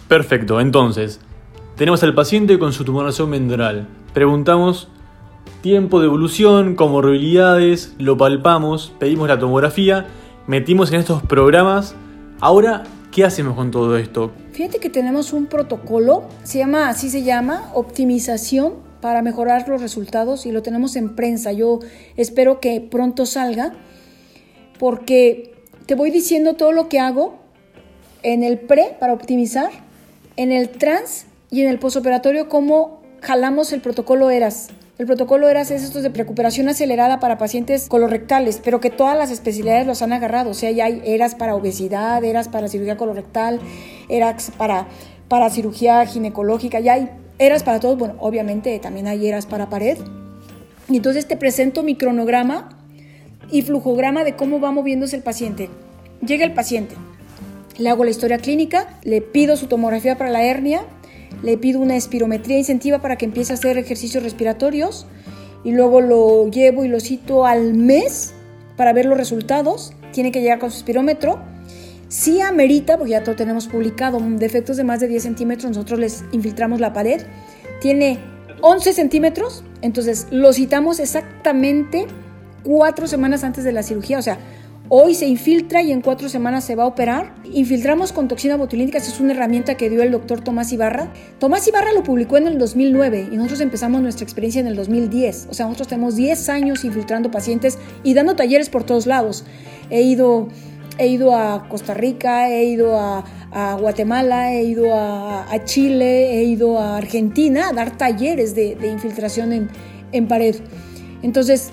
Perfecto, 0.08 0.60
entonces, 0.60 1.20
tenemos 1.76 2.02
al 2.02 2.14
paciente 2.14 2.58
con 2.58 2.72
su 2.72 2.84
tumoración 2.84 3.30
ventral. 3.30 3.88
Preguntamos 4.14 4.88
tiempo 5.60 6.00
de 6.00 6.06
evolución, 6.06 6.74
comorbilidades, 6.74 7.94
lo 7.98 8.16
palpamos, 8.16 8.92
pedimos 8.98 9.28
la 9.28 9.38
tomografía, 9.38 10.06
metimos 10.46 10.92
en 10.92 11.00
estos 11.00 11.22
programas 11.22 11.94
Ahora, 12.42 12.82
¿qué 13.12 13.24
hacemos 13.24 13.54
con 13.54 13.70
todo 13.70 13.96
esto? 13.96 14.32
Fíjate 14.50 14.80
que 14.80 14.90
tenemos 14.90 15.32
un 15.32 15.46
protocolo, 15.46 16.24
se 16.42 16.58
llama, 16.58 16.88
así 16.88 17.08
se 17.08 17.22
llama, 17.22 17.70
optimización 17.72 18.72
para 19.00 19.22
mejorar 19.22 19.68
los 19.68 19.80
resultados 19.80 20.44
y 20.44 20.50
lo 20.50 20.60
tenemos 20.60 20.96
en 20.96 21.14
prensa. 21.14 21.52
Yo 21.52 21.78
espero 22.16 22.58
que 22.58 22.80
pronto 22.80 23.24
salga 23.24 23.74
porque 24.80 25.54
te 25.86 25.94
voy 25.94 26.10
diciendo 26.10 26.54
todo 26.54 26.72
lo 26.72 26.88
que 26.88 26.98
hago 26.98 27.38
en 28.24 28.42
el 28.42 28.58
pre 28.58 28.96
para 28.98 29.12
optimizar, 29.12 29.70
en 30.34 30.50
el 30.50 30.70
trans 30.70 31.26
y 31.48 31.60
en 31.60 31.68
el 31.68 31.78
posoperatorio 31.78 32.48
cómo 32.48 33.01
jalamos 33.22 33.72
el 33.72 33.80
protocolo 33.80 34.30
ERAS. 34.30 34.68
El 34.98 35.06
protocolo 35.06 35.48
ERAS 35.48 35.70
es 35.70 35.82
esto 35.82 36.02
de 36.02 36.10
recuperación 36.10 36.68
acelerada 36.68 37.18
para 37.20 37.38
pacientes 37.38 37.88
colorectales, 37.88 38.60
pero 38.62 38.80
que 38.80 38.90
todas 38.90 39.16
las 39.16 39.30
especialidades 39.30 39.86
los 39.86 40.02
han 40.02 40.12
agarrado. 40.12 40.50
O 40.50 40.54
sea, 40.54 40.70
ya 40.70 40.84
hay 40.86 41.00
ERAS 41.04 41.34
para 41.34 41.54
obesidad, 41.54 42.22
ERAS 42.22 42.48
para 42.48 42.68
cirugía 42.68 42.96
colorectal, 42.96 43.60
ERAS 44.08 44.52
para, 44.56 44.88
para 45.28 45.48
cirugía 45.50 46.04
ginecológica, 46.04 46.80
ya 46.80 46.94
hay 46.94 47.10
ERAS 47.38 47.62
para 47.62 47.80
todos. 47.80 47.96
Bueno, 47.96 48.16
obviamente 48.18 48.78
también 48.80 49.06
hay 49.06 49.26
ERAS 49.26 49.46
para 49.46 49.70
pared. 49.70 49.98
Y 50.88 50.96
entonces 50.96 51.26
te 51.26 51.36
presento 51.36 51.82
mi 51.82 51.96
cronograma 51.96 52.68
y 53.50 53.62
flujograma 53.62 54.24
de 54.24 54.34
cómo 54.34 54.60
va 54.60 54.72
moviéndose 54.72 55.16
el 55.16 55.22
paciente. 55.22 55.70
Llega 56.26 56.44
el 56.44 56.52
paciente, 56.52 56.94
le 57.78 57.88
hago 57.88 58.04
la 58.04 58.10
historia 58.10 58.38
clínica, 58.38 58.98
le 59.02 59.20
pido 59.20 59.56
su 59.56 59.66
tomografía 59.66 60.18
para 60.18 60.30
la 60.30 60.44
hernia, 60.44 60.82
le 61.42 61.58
pido 61.58 61.80
una 61.80 61.96
espirometría 61.96 62.58
incentiva 62.58 63.00
para 63.00 63.16
que 63.16 63.24
empiece 63.24 63.52
a 63.52 63.54
hacer 63.54 63.78
ejercicios 63.78 64.22
respiratorios 64.22 65.06
y 65.64 65.72
luego 65.72 66.00
lo 66.00 66.48
llevo 66.50 66.84
y 66.84 66.88
lo 66.88 67.00
cito 67.00 67.46
al 67.46 67.74
mes 67.74 68.34
para 68.76 68.92
ver 68.92 69.06
los 69.06 69.16
resultados. 69.16 69.92
Tiene 70.12 70.32
que 70.32 70.40
llegar 70.40 70.58
con 70.58 70.70
su 70.70 70.78
espirómetro. 70.78 71.40
Si 72.08 72.40
amerita, 72.40 72.98
porque 72.98 73.12
ya 73.12 73.24
todo 73.24 73.36
tenemos 73.36 73.68
publicado, 73.68 74.18
defectos 74.20 74.76
de 74.76 74.84
más 74.84 75.00
de 75.00 75.08
10 75.08 75.22
centímetros, 75.22 75.70
nosotros 75.70 75.98
les 75.98 76.24
infiltramos 76.32 76.78
la 76.78 76.92
pared. 76.92 77.22
Tiene 77.80 78.18
11 78.60 78.92
centímetros, 78.92 79.64
entonces 79.80 80.26
lo 80.30 80.52
citamos 80.52 81.00
exactamente 81.00 82.06
cuatro 82.62 83.06
semanas 83.06 83.44
antes 83.44 83.64
de 83.64 83.72
la 83.72 83.82
cirugía, 83.82 84.18
o 84.18 84.22
sea, 84.22 84.38
Hoy 84.94 85.14
se 85.14 85.26
infiltra 85.26 85.80
y 85.80 85.90
en 85.90 86.02
cuatro 86.02 86.28
semanas 86.28 86.64
se 86.64 86.74
va 86.74 86.82
a 86.82 86.86
operar. 86.86 87.34
Infiltramos 87.50 88.12
con 88.12 88.28
toxina 88.28 88.58
botulínica, 88.58 88.98
esa 88.98 89.10
es 89.10 89.20
una 89.20 89.32
herramienta 89.32 89.74
que 89.74 89.88
dio 89.88 90.02
el 90.02 90.10
doctor 90.10 90.44
Tomás 90.44 90.70
Ibarra. 90.70 91.10
Tomás 91.38 91.66
Ibarra 91.66 91.94
lo 91.94 92.02
publicó 92.02 92.36
en 92.36 92.46
el 92.46 92.58
2009 92.58 93.28
y 93.32 93.36
nosotros 93.36 93.62
empezamos 93.62 94.02
nuestra 94.02 94.24
experiencia 94.24 94.60
en 94.60 94.66
el 94.66 94.76
2010. 94.76 95.46
O 95.48 95.54
sea, 95.54 95.64
nosotros 95.64 95.88
tenemos 95.88 96.14
10 96.16 96.46
años 96.50 96.84
infiltrando 96.84 97.30
pacientes 97.30 97.78
y 98.04 98.12
dando 98.12 98.36
talleres 98.36 98.68
por 98.68 98.84
todos 98.84 99.06
lados. 99.06 99.46
He 99.88 100.02
ido, 100.02 100.48
he 100.98 101.06
ido 101.06 101.34
a 101.34 101.70
Costa 101.70 101.94
Rica, 101.94 102.50
he 102.50 102.64
ido 102.64 103.00
a, 103.00 103.24
Guatemala, 103.80 104.52
he 104.52 104.64
ido 104.64 104.92
a, 104.92 105.46
Chile, 105.64 106.38
he 106.38 106.44
ido 106.44 106.78
a 106.78 106.98
Argentina 106.98 107.70
a 107.70 107.72
dar 107.72 107.96
talleres 107.96 108.54
de, 108.54 108.76
infiltración 108.92 109.54
en, 109.54 109.70
en 110.12 110.28
pared. 110.28 110.56
Entonces, 111.22 111.72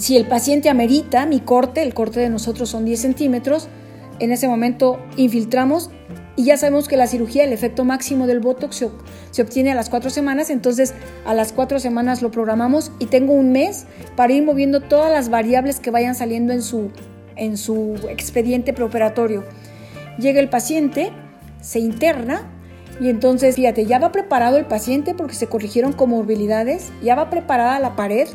si 0.00 0.16
el 0.16 0.26
paciente 0.26 0.70
amerita 0.70 1.26
mi 1.26 1.40
corte, 1.40 1.82
el 1.82 1.92
corte 1.92 2.20
de 2.20 2.30
nosotros 2.30 2.70
son 2.70 2.86
10 2.86 2.98
centímetros, 2.98 3.68
en 4.18 4.32
ese 4.32 4.48
momento 4.48 4.98
infiltramos 5.16 5.90
y 6.36 6.44
ya 6.44 6.56
sabemos 6.56 6.88
que 6.88 6.96
la 6.96 7.06
cirugía, 7.06 7.44
el 7.44 7.52
efecto 7.52 7.84
máximo 7.84 8.26
del 8.26 8.40
Botox 8.40 8.86
se, 9.30 9.42
obtiene 9.42 9.72
a 9.72 9.74
las 9.74 9.90
4 9.90 10.08
semanas, 10.08 10.48
entonces 10.48 10.94
a 11.26 11.34
las 11.34 11.52
4 11.52 11.80
semanas 11.80 12.22
lo 12.22 12.30
programamos 12.30 12.92
y 12.98 13.06
tengo 13.06 13.34
un 13.34 13.52
mes 13.52 13.84
para 14.16 14.32
ir 14.32 14.42
moviendo 14.42 14.80
todas 14.80 15.12
las 15.12 15.28
variables 15.28 15.80
que 15.80 15.90
vayan 15.90 16.14
saliendo 16.14 16.54
en 16.54 16.62
su, 16.62 16.90
en 17.36 17.58
su 17.58 17.96
expediente 18.08 18.72
preoperatorio. 18.72 19.44
Llega 20.18 20.40
el 20.40 20.48
paciente, 20.48 21.10
se 21.60 21.78
interna 21.78 22.50
y 23.02 23.10
entonces, 23.10 23.56
fíjate, 23.56 23.84
ya 23.84 23.98
va 23.98 24.12
preparado 24.12 24.56
el 24.56 24.64
paciente 24.64 25.14
porque 25.14 25.34
se 25.34 25.46
corrigieron 25.46 25.92
comorbilidades, 25.92 26.90
ya 27.02 27.16
va 27.16 27.28
preparada 27.28 27.78
la 27.80 27.96
pared, 27.96 28.28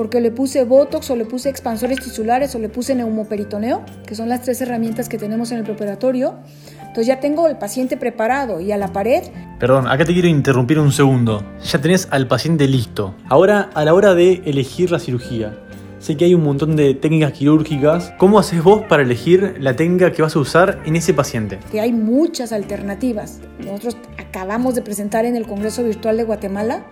porque 0.00 0.22
le 0.22 0.30
puse 0.30 0.64
Botox 0.64 1.10
o 1.10 1.14
le 1.14 1.26
puse 1.26 1.50
expansores 1.50 2.00
tisulares 2.00 2.54
o 2.54 2.58
le 2.58 2.70
puse 2.70 2.94
neumoperitoneo, 2.94 3.82
que 4.06 4.14
son 4.14 4.30
las 4.30 4.40
tres 4.40 4.58
herramientas 4.62 5.10
que 5.10 5.18
tenemos 5.18 5.52
en 5.52 5.58
el 5.58 5.64
preoperatorio. 5.64 6.38
Entonces 6.78 7.06
ya 7.06 7.20
tengo 7.20 7.46
el 7.48 7.58
paciente 7.58 7.98
preparado 7.98 8.62
y 8.62 8.72
a 8.72 8.78
la 8.78 8.94
pared. 8.94 9.24
Perdón, 9.58 9.86
acá 9.88 10.06
te 10.06 10.14
quiero 10.14 10.26
interrumpir 10.26 10.78
un 10.78 10.90
segundo. 10.90 11.44
Ya 11.62 11.82
tenés 11.82 12.08
al 12.12 12.26
paciente 12.28 12.66
listo. 12.66 13.14
Ahora, 13.28 13.68
a 13.74 13.84
la 13.84 13.92
hora 13.92 14.14
de 14.14 14.40
elegir 14.46 14.90
la 14.90 14.98
cirugía, 14.98 15.58
sé 15.98 16.16
que 16.16 16.24
hay 16.24 16.34
un 16.34 16.44
montón 16.44 16.76
de 16.76 16.94
técnicas 16.94 17.32
quirúrgicas. 17.32 18.14
¿Cómo 18.16 18.38
haces 18.38 18.64
vos 18.64 18.80
para 18.88 19.02
elegir 19.02 19.56
la 19.60 19.76
técnica 19.76 20.12
que 20.12 20.22
vas 20.22 20.34
a 20.34 20.38
usar 20.38 20.80
en 20.86 20.96
ese 20.96 21.12
paciente? 21.12 21.58
Que 21.70 21.82
hay 21.82 21.92
muchas 21.92 22.52
alternativas. 22.52 23.40
Nosotros 23.58 23.98
acabamos 24.16 24.74
de 24.74 24.80
presentar 24.80 25.26
en 25.26 25.36
el 25.36 25.46
Congreso 25.46 25.84
Virtual 25.84 26.16
de 26.16 26.24
Guatemala 26.24 26.86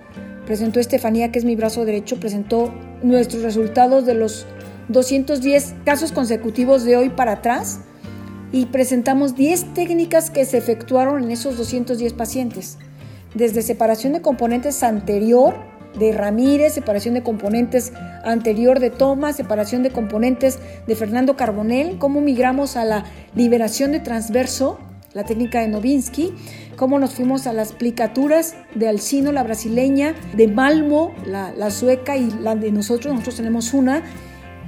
presentó 0.49 0.81
Estefanía, 0.81 1.31
que 1.31 1.39
es 1.39 1.45
mi 1.45 1.57
brazo 1.57 1.85
derecho, 1.85 2.19
presentó 2.19 2.73
nuestros 3.03 3.43
resultados 3.43 4.07
de 4.07 4.15
los 4.15 4.47
210 4.89 5.75
casos 5.85 6.11
consecutivos 6.11 6.85
de 6.85 6.97
hoy 6.97 7.11
para 7.11 7.33
atrás 7.33 7.81
y 8.51 8.65
presentamos 8.65 9.37
10 9.37 9.75
técnicas 9.75 10.31
que 10.31 10.47
se 10.47 10.57
efectuaron 10.57 11.23
en 11.23 11.33
esos 11.33 11.59
210 11.59 12.15
pacientes, 12.15 12.79
desde 13.35 13.61
separación 13.61 14.15
de 14.15 14.23
componentes 14.23 14.83
anterior 14.83 15.55
de 15.99 16.13
Ramírez, 16.13 16.73
separación 16.73 17.13
de 17.13 17.23
componentes 17.23 17.93
anterior 18.25 18.81
de 18.81 18.89
Thomas, 18.89 19.37
separación 19.37 19.83
de 19.83 19.91
componentes 19.91 20.59
de 20.87 20.97
Fernando 20.97 21.37
Carbonell, 21.37 21.99
cómo 21.99 22.23
migramos 22.23 22.77
a 22.77 22.87
la 22.87 23.05
liberación 23.35 23.93
de 23.93 24.01
transverso, 24.01 24.79
la 25.13 25.25
técnica 25.25 25.61
de 25.61 25.69
Novinsky, 25.69 26.33
cómo 26.79 26.99
nos 26.99 27.15
fuimos 27.15 27.47
a 27.47 27.53
las 27.53 27.73
plicaturas 27.73 28.57
de 28.75 28.89
Alcino, 28.89 29.33
la 29.33 29.43
brasileña, 29.43 30.15
de 30.35 30.49
Malmo, 30.49 31.13
la, 31.27 31.71
sueca 31.71 32.17
y 32.17 32.31
la 32.31 32.55
de 32.55 32.71
nosotros, 32.73 33.13
nosotros 33.13 33.37
tenemos 33.37 33.75
una, 33.75 34.03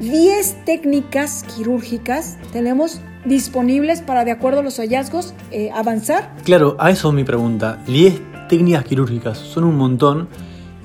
10 0.01 0.65
técnicas 0.65 1.45
quirúrgicas 1.55 2.39
tenemos 2.53 3.01
disponibles 3.27 4.01
para, 4.01 4.25
de 4.25 4.31
acuerdo 4.31 4.61
a 4.61 4.63
los 4.63 4.79
hallazgos, 4.79 5.35
eh, 5.51 5.71
avanzar. 5.75 6.35
Claro, 6.45 6.77
a 6.79 6.91
eso 6.91 7.13
mi 7.13 7.23
pregunta. 7.23 7.79
10 7.87 8.49
técnicas 8.49 8.85
quirúrgicas 8.85 9.39
son 9.39 9.65
un 9.65 9.77
montón. 9.77 10.29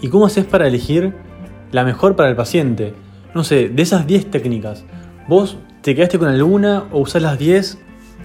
¿Y 0.01 0.09
cómo 0.09 0.25
haces 0.25 0.45
para 0.45 0.67
elegir 0.67 1.15
la 1.71 1.85
mejor 1.85 2.17
para 2.17 2.29
el 2.29 2.35
paciente? 2.35 2.93
No 3.33 3.43
sé, 3.43 3.69
de 3.69 3.81
esas 3.81 4.05
10 4.05 4.31
técnicas, 4.31 4.83
¿vos 5.29 5.57
te 5.81 5.95
quedaste 5.95 6.19
con 6.19 6.27
alguna 6.27 6.83
o 6.91 6.99
usás 6.99 7.21
las 7.21 7.39
10? 7.39 7.77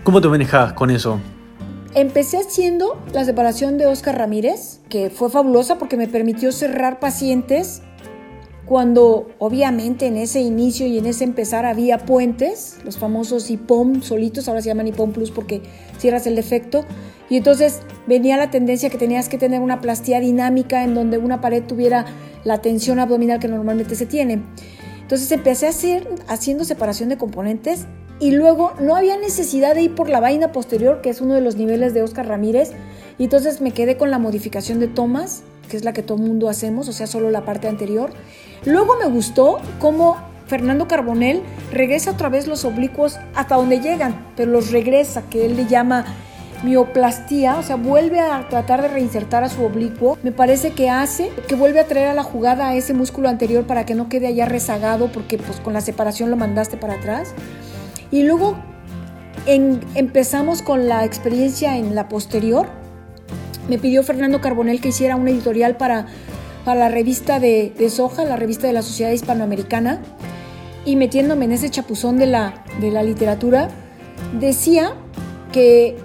¿Cómo 0.03 0.21
te 0.21 0.29
manejás 0.29 0.73
con 0.73 0.91
eso? 0.91 1.21
Empecé 1.95 2.39
haciendo 2.39 3.03
la 3.13 3.25
separación 3.25 3.77
de 3.77 3.87
Oscar 3.87 4.17
Ramírez, 4.17 4.79
que 4.89 5.11
fue 5.11 5.29
fabulosa 5.29 5.77
porque 5.77 5.97
me 5.97 6.07
permitió 6.07 6.53
cerrar 6.53 7.01
pacientes 7.01 7.83
cuando 8.65 9.27
obviamente 9.41 10.07
en 10.07 10.17
ese 10.17 10.41
inicio 10.41 10.87
y 10.87 10.99
en 10.99 11.07
ese 11.07 11.25
empezar 11.25 11.67
había 11.67 11.99
puentes, 11.99 12.79
los 12.85 12.97
famosos 12.97 13.51
IPOM 13.51 14.03
solitos, 14.03 14.47
ahora 14.47 14.63
se 14.63 14.69
llaman 14.69 14.87
IPOM 14.87 15.11
Plus 15.11 15.33
porque 15.33 15.63
cierras 15.99 16.29
el 16.29 16.37
defecto, 16.37 16.85
y 17.29 17.39
entonces 17.39 17.81
venía 18.07 18.37
la 18.37 18.53
tendencia 18.53 18.89
que 18.89 18.97
tenías 18.97 19.29
que 19.29 19.39
tener 19.39 19.61
una 19.61 19.81
plastía 19.81 20.21
dinámica 20.21 20.85
en 20.85 20.95
donde 20.95 21.19
una 21.19 21.41
pared 21.41 21.65
tuviera 21.65 22.07
la 22.45 22.63
tensión 22.63 23.01
abdominal 23.01 23.41
que 23.41 23.49
normalmente 23.49 23.97
se 23.97 24.07
tiene. 24.07 24.45
Entonces 25.01 25.33
empecé 25.33 25.67
a 25.67 25.71
hacer 25.71 26.09
haciendo 26.29 26.63
separación 26.63 27.09
de 27.09 27.19
componentes 27.19 27.87
y 28.21 28.33
luego 28.33 28.75
no 28.79 28.95
había 28.95 29.17
necesidad 29.17 29.75
de 29.75 29.83
ir 29.83 29.95
por 29.95 30.09
la 30.09 30.21
vaina 30.21 30.53
posterior, 30.53 31.01
que 31.01 31.09
es 31.09 31.21
uno 31.21 31.35
de 31.35 31.41
los 31.41 31.57
niveles 31.57 31.95
de 31.95 32.03
Oscar 32.03 32.29
Ramírez, 32.29 32.73
y 33.19 33.25
entonces 33.25 33.61
me 33.61 33.73
quedé 33.73 33.97
con 33.97 34.11
la 34.11 34.19
modificación 34.19 34.79
de 34.79 34.89
tomas, 34.89 35.43
que 35.69 35.77
es 35.77 35.85
la 35.85 35.93
que 35.93 36.03
todo 36.03 36.19
mundo 36.19 36.49
hacemos, 36.49 36.89
o 36.89 36.93
sea, 36.93 37.07
solo 37.07 37.31
la 37.31 37.45
parte 37.45 37.67
anterior. 37.67 38.11
Luego 38.67 38.97
me 39.03 39.11
gustó 39.11 39.59
cómo 39.79 40.19
Fernando 40.47 40.87
Carbonell 40.87 41.43
regresa 41.73 42.11
otra 42.11 42.29
vez 42.29 42.47
los 42.47 42.65
oblicuos 42.65 43.19
hasta 43.35 43.55
donde 43.55 43.81
llegan, 43.81 44.27
pero 44.37 44.51
los 44.51 44.71
regresa, 44.71 45.23
que 45.31 45.47
él 45.47 45.57
le 45.57 45.67
llama 45.67 46.05
mioplastía, 46.63 47.57
o 47.57 47.63
sea, 47.63 47.77
vuelve 47.77 48.21
a 48.21 48.47
tratar 48.51 48.83
de 48.83 48.89
reinsertar 48.89 49.45
a 49.45 49.49
su 49.49 49.65
oblicuo, 49.65 50.19
me 50.23 50.33
parece 50.33 50.73
que 50.73 50.91
hace 50.91 51.31
que 51.49 51.55
vuelve 51.55 51.81
a 51.81 51.87
traer 51.87 52.09
a 52.09 52.15
la 52.15 52.23
jugada 52.23 52.69
a 52.69 52.75
ese 52.75 52.93
músculo 52.93 53.31
anterior 53.31 53.65
para 53.65 53.87
que 53.87 53.95
no 53.95 54.11
quede 54.11 54.27
allá 54.27 54.45
rezagado 54.45 55.11
porque 55.11 55.39
pues 55.39 55.59
con 55.61 55.73
la 55.73 55.81
separación 55.81 56.31
lo 56.31 56.37
mandaste 56.37 56.77
para 56.77 56.95
atrás. 56.95 57.33
Y 58.11 58.25
luego 58.25 58.57
empezamos 59.47 60.63
con 60.63 60.89
la 60.89 61.05
experiencia 61.05 61.77
en 61.77 61.95
la 61.95 62.09
posterior. 62.09 62.69
Me 63.69 63.79
pidió 63.79 64.03
Fernando 64.03 64.41
Carbonell 64.41 64.81
que 64.81 64.89
hiciera 64.89 65.17
una 65.17 65.31
editorial 65.31 65.77
para, 65.77 66.07
para 66.65 66.81
la 66.81 66.89
revista 66.89 67.39
de, 67.39 67.73
Soja, 67.89 68.25
la 68.25 68.37
revista 68.37 68.67
de 68.67 68.73
la 68.73 68.83
Sociedad 68.83 69.13
Hispanoamericana. 69.13 70.01
Y 70.85 70.97
metiéndome 70.97 71.45
en 71.45 71.53
ese 71.53 71.71
chapuzón 71.71 72.19
de 72.19 72.27
la, 72.27 72.65
de 72.81 72.91
la 72.91 73.03
literatura, 73.03 73.69
decía 74.41 74.95
que, 75.53 75.97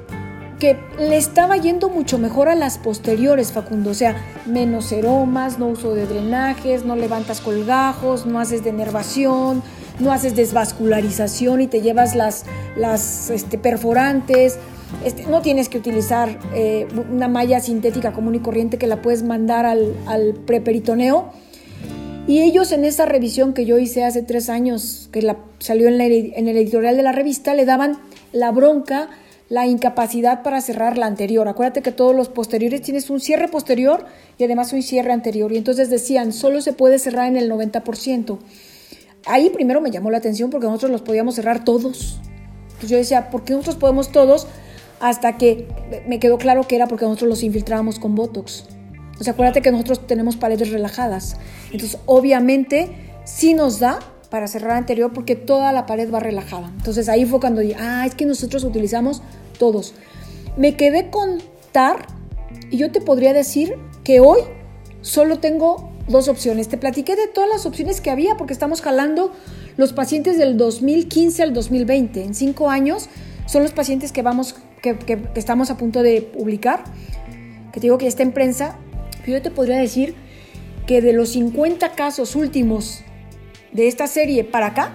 que 0.60 0.78
le 1.00 1.18
estaba 1.18 1.56
yendo 1.56 1.90
mucho 1.90 2.18
mejor 2.18 2.50
a 2.50 2.56
las 2.56 2.78
posteriores, 2.78 3.54
Facundo. 3.54 3.92
O 3.92 3.94
sea, 3.94 4.16
menos 4.46 4.92
aromas, 4.92 5.60
no 5.60 5.68
uso 5.68 5.96
de 5.96 6.06
drenajes, 6.06 6.84
no 6.84 6.96
levantas 6.96 7.40
colgajos, 7.40 8.26
no 8.26 8.40
haces 8.40 8.64
denervación, 8.64 9.64
no 10.00 10.12
haces 10.12 10.36
desvascularización 10.36 11.62
y 11.62 11.68
te 11.68 11.82
llevas 11.82 12.16
las, 12.16 12.46
las 12.76 13.30
este, 13.30 13.58
perforantes, 13.58 14.58
este, 15.04 15.26
no 15.26 15.42
tienes 15.42 15.70
que 15.70 15.78
utilizar 15.78 16.40
eh, 16.54 16.88
una 17.12 17.28
malla 17.28 17.60
sintética 17.60 18.14
común 18.14 18.36
y 18.36 18.40
corriente 18.40 18.78
que 18.78 18.88
la 18.88 19.02
puedes 19.02 19.24
mandar 19.24 19.66
al, 19.66 19.96
al, 20.08 20.34
preperitoneo. 20.34 21.32
Y 22.28 22.42
ellos 22.42 22.72
en 22.72 22.86
esa 22.86 23.06
revisión 23.06 23.54
que 23.54 23.66
yo 23.66 23.78
hice 23.78 24.04
hace 24.04 24.24
tres 24.24 24.50
años, 24.50 25.10
que 25.12 25.22
la, 25.22 25.38
salió 25.60 25.88
en, 25.88 26.02
en 26.02 26.48
el 26.48 26.58
editorial 26.58 26.98
de 26.98 27.04
la 27.04 27.12
revista, 27.12 27.54
le 27.54 27.66
daban 27.66 28.00
la 28.32 28.52
bronca, 28.52 29.10
la 29.48 29.68
incapacidad 29.68 30.42
para 30.42 30.60
cerrar 30.62 30.98
la 30.98 31.06
anterior. 31.06 31.48
Acuérdate 31.48 31.84
que 31.84 31.92
todos 31.92 32.16
los 32.16 32.30
posteriores 32.30 32.82
tienes 32.82 33.12
un 33.12 33.20
cierre 33.20 33.48
posterior 33.48 34.06
y 34.40 34.44
además 34.44 34.74
un 34.74 34.82
cierre 34.82 35.12
anterior. 35.12 35.52
Y 35.52 35.58
entonces 35.58 35.92
decían, 35.92 36.34
solo 36.34 36.62
se 36.62 36.74
puede 36.74 36.98
cerrar 36.98 37.28
en 37.28 37.38
el 37.38 37.52
90% 37.52 38.40
ahí 39.26 39.50
primero 39.50 39.82
me 39.82 39.92
llamó 39.92 40.12
la 40.12 40.18
atención 40.18 40.50
porque 40.50 40.68
nosotros 40.68 40.92
los 40.92 41.02
podíamos 41.02 41.36
cerrar 41.36 41.64
todos. 41.64 42.20
Entonces 42.66 42.90
yo 42.90 42.98
decía, 42.98 43.30
¿por 43.30 43.44
qué 43.44 43.54
nosotros 43.54 43.76
podemos 43.76 44.12
todos? 44.12 44.48
Hasta 45.00 45.38
que 45.38 45.68
me 46.08 46.20
quedó 46.20 46.38
claro 46.38 46.68
que 46.68 46.76
era 46.76 46.88
porque 46.88 47.06
nosotros 47.06 47.30
los 47.30 47.44
infiltrábamos 47.44 48.00
con 48.00 48.16
Botox. 48.16 48.66
O 49.20 49.24
sea, 49.24 49.34
acuérdate 49.34 49.62
que 49.62 49.72
nosotros 49.72 50.08
tenemos 50.08 50.36
paredes 50.36 50.72
relajadas. 50.72 51.38
Entonces, 51.72 52.00
obviamente, 52.06 52.92
sí 53.24 53.54
nos 53.54 53.80
da 53.80 54.00
para 54.30 54.48
cerrar 54.48 54.72
anterior 54.72 55.14
porque 55.14 55.36
toda 55.36 55.72
la 55.72 55.86
pared 55.86 56.12
va 56.12 56.20
relajada. 56.20 56.72
Entonces 56.78 57.08
ahí 57.08 57.26
fue 57.26 57.40
cuando 57.40 57.62
dije, 57.62 57.76
ah, 57.80 58.06
es 58.06 58.16
que 58.16 58.26
nosotros 58.26 58.64
utilizamos 58.64 59.22
todos. 59.58 59.94
Me 60.58 60.76
quedé 60.76 61.10
con 61.10 61.42
TAR 61.72 62.08
y 62.70 62.78
yo 62.78 62.92
te 62.92 63.00
podría 63.00 63.34
decir 63.34 63.76
que 64.04 64.20
hoy 64.20 64.40
solo 65.02 65.40
tengo 65.40 65.95
dos 66.08 66.28
opciones. 66.28 66.68
Te 66.68 66.78
platiqué 66.78 67.16
de 67.16 67.28
todas 67.28 67.50
las 67.50 67.66
opciones 67.66 68.02
que 68.02 68.10
había 68.10 68.38
porque 68.38 68.54
estamos 68.54 68.82
jalando 68.82 69.34
los 69.78 69.94
pacientes 69.94 70.38
del 70.38 70.58
2015 70.58 71.44
al 71.44 71.54
2020. 71.54 72.24
En 72.24 72.36
cinco 72.36 72.70
años 72.70 73.10
son 73.48 73.64
los 73.64 73.72
pacientes 73.72 74.12
que, 74.12 74.22
vamos, 74.22 74.56
que, 74.82 74.98
estamos 75.36 75.70
a 75.72 75.78
punto 75.78 76.04
de 76.04 76.22
publicar, 76.22 76.84
que 77.72 77.80
te 77.80 77.88
digo 77.88 77.98
que 77.98 78.06
ya 78.06 78.10
está 78.10 78.24
en 78.24 78.32
prensa. 78.32 78.78
Yo 79.26 79.42
te 79.42 79.52
podría 79.52 79.78
decir 79.78 80.16
que 80.86 81.02
de 81.02 81.14
los 81.14 81.30
50 81.30 81.94
casos 81.94 82.36
últimos 82.36 83.02
de 83.72 83.88
esta 83.88 84.08
serie 84.08 84.44
para 84.44 84.68
acá, 84.68 84.94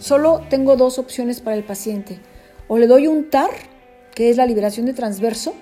solo 0.00 0.42
tengo 0.50 0.76
dos 0.76 0.98
opciones 0.98 1.40
para 1.40 1.56
el 1.56 1.64
paciente. 1.64 2.18
O 2.68 2.78
le 2.78 2.86
doy 2.86 3.06
un 3.06 3.30
TAR, 3.30 3.50
que 4.14 4.28
es 4.28 4.36
la 4.36 4.46
liberación 4.46 4.86
de 4.86 4.92
transverso, 4.92 5.54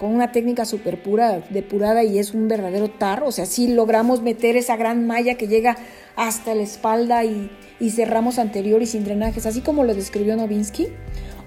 con 0.00 0.14
una 0.14 0.32
técnica 0.32 0.64
súper 0.64 1.02
pura, 1.02 1.42
depurada 1.50 2.02
y 2.04 2.18
es 2.18 2.32
un 2.32 2.48
verdadero 2.48 2.88
tar. 2.88 3.22
O 3.22 3.32
sea, 3.32 3.44
sí 3.44 3.68
logramos 3.68 4.22
meter 4.22 4.56
esa 4.56 4.74
gran 4.78 5.06
malla 5.06 5.34
que 5.34 5.46
llega 5.46 5.76
hasta 6.16 6.54
la 6.54 6.62
espalda 6.62 7.22
y, 7.26 7.50
cerramos 7.90 8.38
anterior 8.38 8.80
y 8.80 8.86
sin 8.86 9.04
drenajes, 9.04 9.44
así 9.44 9.60
como 9.60 9.84
lo 9.84 9.94
describió 9.94 10.36
Novinsky. 10.36 10.88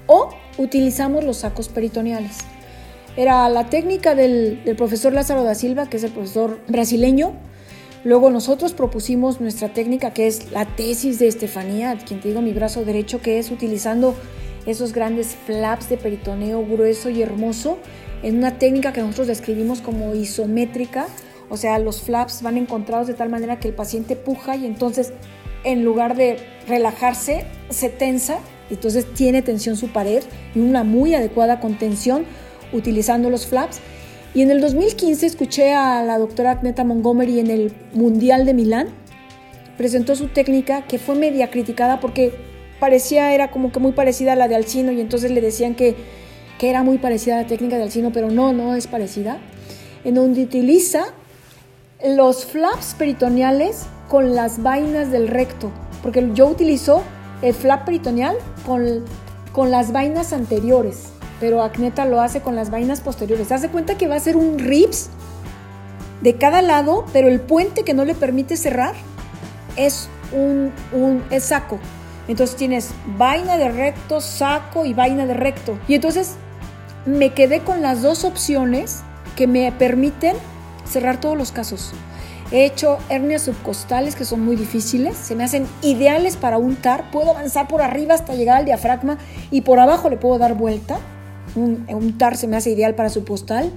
O 0.05 0.29
utilizamos 0.59 1.23
los 1.23 1.37
sacos 1.37 1.67
peritoneales. 1.67 2.37
Era 3.17 3.49
la 3.49 3.71
técnica 3.71 4.13
del, 4.13 4.63
del 4.63 4.75
profesor 4.75 5.13
Lázaro 5.13 5.43
da 5.43 5.55
Silva, 5.55 5.89
que 5.89 5.97
es 5.97 6.03
el 6.03 6.11
profesor 6.11 6.59
brasileño. 6.67 7.33
Luego 8.03 8.29
nosotros 8.29 8.73
propusimos 8.73 9.41
nuestra 9.41 9.73
técnica, 9.73 10.13
que 10.13 10.27
es 10.27 10.51
la 10.51 10.65
tesis 10.65 11.17
de 11.17 11.27
Estefanía, 11.27 11.97
quien 11.97 12.19
te 12.21 12.27
digo 12.27 12.41
mi 12.41 12.53
brazo 12.53 12.85
derecho, 12.85 13.19
que 13.19 13.39
es 13.39 13.49
utilizando 13.49 14.13
esos 14.65 14.93
grandes 14.93 15.35
flaps 15.45 15.89
de 15.89 15.97
peritoneo 15.97 16.65
grueso 16.65 17.09
y 17.09 17.21
hermoso 17.21 17.77
en 18.21 18.37
una 18.37 18.57
técnica 18.57 18.93
que 18.93 19.01
nosotros 19.01 19.27
describimos 19.27 19.81
como 19.81 20.15
isométrica, 20.15 21.07
o 21.49 21.57
sea, 21.57 21.77
los 21.79 22.01
flaps 22.01 22.41
van 22.41 22.57
encontrados 22.57 23.07
de 23.07 23.13
tal 23.13 23.29
manera 23.29 23.59
que 23.59 23.67
el 23.67 23.73
paciente 23.73 24.15
puja 24.15 24.55
y 24.55 24.65
entonces 24.65 25.13
en 25.63 25.83
lugar 25.83 26.15
de 26.15 26.37
relajarse, 26.67 27.45
se 27.69 27.89
tensa, 27.89 28.39
entonces 28.69 29.05
tiene 29.13 29.41
tensión 29.41 29.75
su 29.75 29.89
pared 29.89 30.23
y 30.55 30.59
una 30.59 30.83
muy 30.83 31.15
adecuada 31.15 31.59
contención 31.59 32.25
utilizando 32.71 33.29
los 33.29 33.45
flaps. 33.45 33.79
Y 34.33 34.41
en 34.41 34.51
el 34.51 34.61
2015 34.61 35.25
escuché 35.25 35.73
a 35.73 36.03
la 36.03 36.17
doctora 36.17 36.51
Agneta 36.51 36.83
Montgomery 36.83 37.39
en 37.39 37.51
el 37.51 37.73
Mundial 37.93 38.45
de 38.45 38.53
Milán 38.53 38.87
presentó 39.77 40.15
su 40.15 40.27
técnica 40.27 40.83
que 40.83 40.99
fue 40.99 41.15
media 41.15 41.49
criticada 41.49 41.99
porque 41.99 42.33
parecía, 42.83 43.33
era 43.33 43.49
como 43.49 43.71
que 43.71 43.79
muy 43.79 43.93
parecida 43.93 44.33
a 44.33 44.35
la 44.35 44.49
de 44.49 44.55
Alcino 44.55 44.91
y 44.91 44.99
entonces 44.99 45.31
le 45.31 45.39
decían 45.39 45.73
que, 45.73 45.95
que 46.59 46.69
era 46.69 46.83
muy 46.83 46.97
parecida 46.97 47.35
a 47.39 47.43
la 47.43 47.47
técnica 47.47 47.77
de 47.77 47.83
Alcino, 47.83 48.11
pero 48.11 48.29
no, 48.29 48.51
no 48.51 48.75
es 48.75 48.87
parecida, 48.87 49.37
en 50.03 50.15
donde 50.15 50.43
utiliza 50.43 51.05
los 52.03 52.43
flaps 52.43 52.95
peritoneales 52.99 53.85
con 54.09 54.35
las 54.35 54.61
vainas 54.61 55.11
del 55.11 55.29
recto, 55.29 55.71
porque 56.01 56.29
yo 56.33 56.45
utilizo 56.47 57.03
el 57.41 57.53
flap 57.53 57.85
peritoneal 57.85 58.35
con, 58.65 59.05
con 59.53 59.71
las 59.71 59.93
vainas 59.93 60.33
anteriores, 60.33 61.05
pero 61.39 61.63
Acneta 61.63 62.03
lo 62.03 62.19
hace 62.19 62.41
con 62.41 62.53
las 62.53 62.69
vainas 62.69 62.99
posteriores. 62.99 63.49
Hace 63.53 63.69
cuenta 63.69 63.97
que 63.97 64.09
va 64.09 64.15
a 64.15 64.19
ser 64.19 64.35
un 64.35 64.59
ribs 64.59 65.09
de 66.19 66.35
cada 66.35 66.61
lado, 66.61 67.05
pero 67.13 67.29
el 67.29 67.39
puente 67.39 67.83
que 67.83 67.93
no 67.93 68.03
le 68.03 68.13
permite 68.13 68.57
cerrar 68.57 68.93
es 69.77 70.09
un, 70.33 70.73
un 70.91 71.23
es 71.29 71.45
saco. 71.45 71.79
Entonces 72.27 72.55
tienes 72.55 72.91
vaina 73.17 73.57
de 73.57 73.69
recto, 73.69 74.21
saco 74.21 74.85
y 74.85 74.93
vaina 74.93 75.25
de 75.25 75.33
recto. 75.33 75.77
Y 75.87 75.95
entonces 75.95 76.35
me 77.05 77.33
quedé 77.33 77.59
con 77.59 77.81
las 77.81 78.01
dos 78.01 78.23
opciones 78.23 79.01
que 79.35 79.47
me 79.47 79.71
permiten 79.71 80.35
cerrar 80.85 81.19
todos 81.19 81.37
los 81.37 81.51
casos. 81.51 81.93
He 82.51 82.65
hecho 82.65 82.99
hernias 83.09 83.43
subcostales 83.43 84.15
que 84.15 84.25
son 84.25 84.41
muy 84.41 84.55
difíciles, 84.55 85.17
se 85.17 85.35
me 85.35 85.43
hacen 85.43 85.65
ideales 85.81 86.37
para 86.37 86.57
untar. 86.57 87.09
Puedo 87.11 87.31
avanzar 87.31 87.67
por 87.67 87.81
arriba 87.81 88.13
hasta 88.13 88.35
llegar 88.35 88.57
al 88.57 88.65
diafragma 88.65 89.17
y 89.49 89.61
por 89.61 89.79
abajo 89.79 90.09
le 90.09 90.17
puedo 90.17 90.37
dar 90.37 90.53
vuelta. 90.53 90.97
Un, 91.55 91.85
untar 91.89 92.37
se 92.37 92.47
me 92.47 92.55
hace 92.55 92.69
ideal 92.69 92.95
para 92.95 93.09
subcostal. 93.09 93.71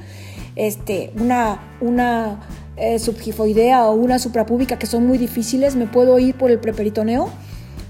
Este, 0.57 1.13
una, 1.19 1.61
una 1.81 2.41
eh, 2.77 2.99
subgifoidea 2.99 3.87
o 3.87 3.95
una 3.95 4.19
suprapúbica 4.19 4.79
que 4.79 4.87
son 4.87 5.07
muy 5.07 5.17
difíciles, 5.17 5.77
me 5.77 5.87
puedo 5.87 6.19
ir 6.19 6.35
por 6.35 6.51
el 6.51 6.59
preperitoneo. 6.59 7.31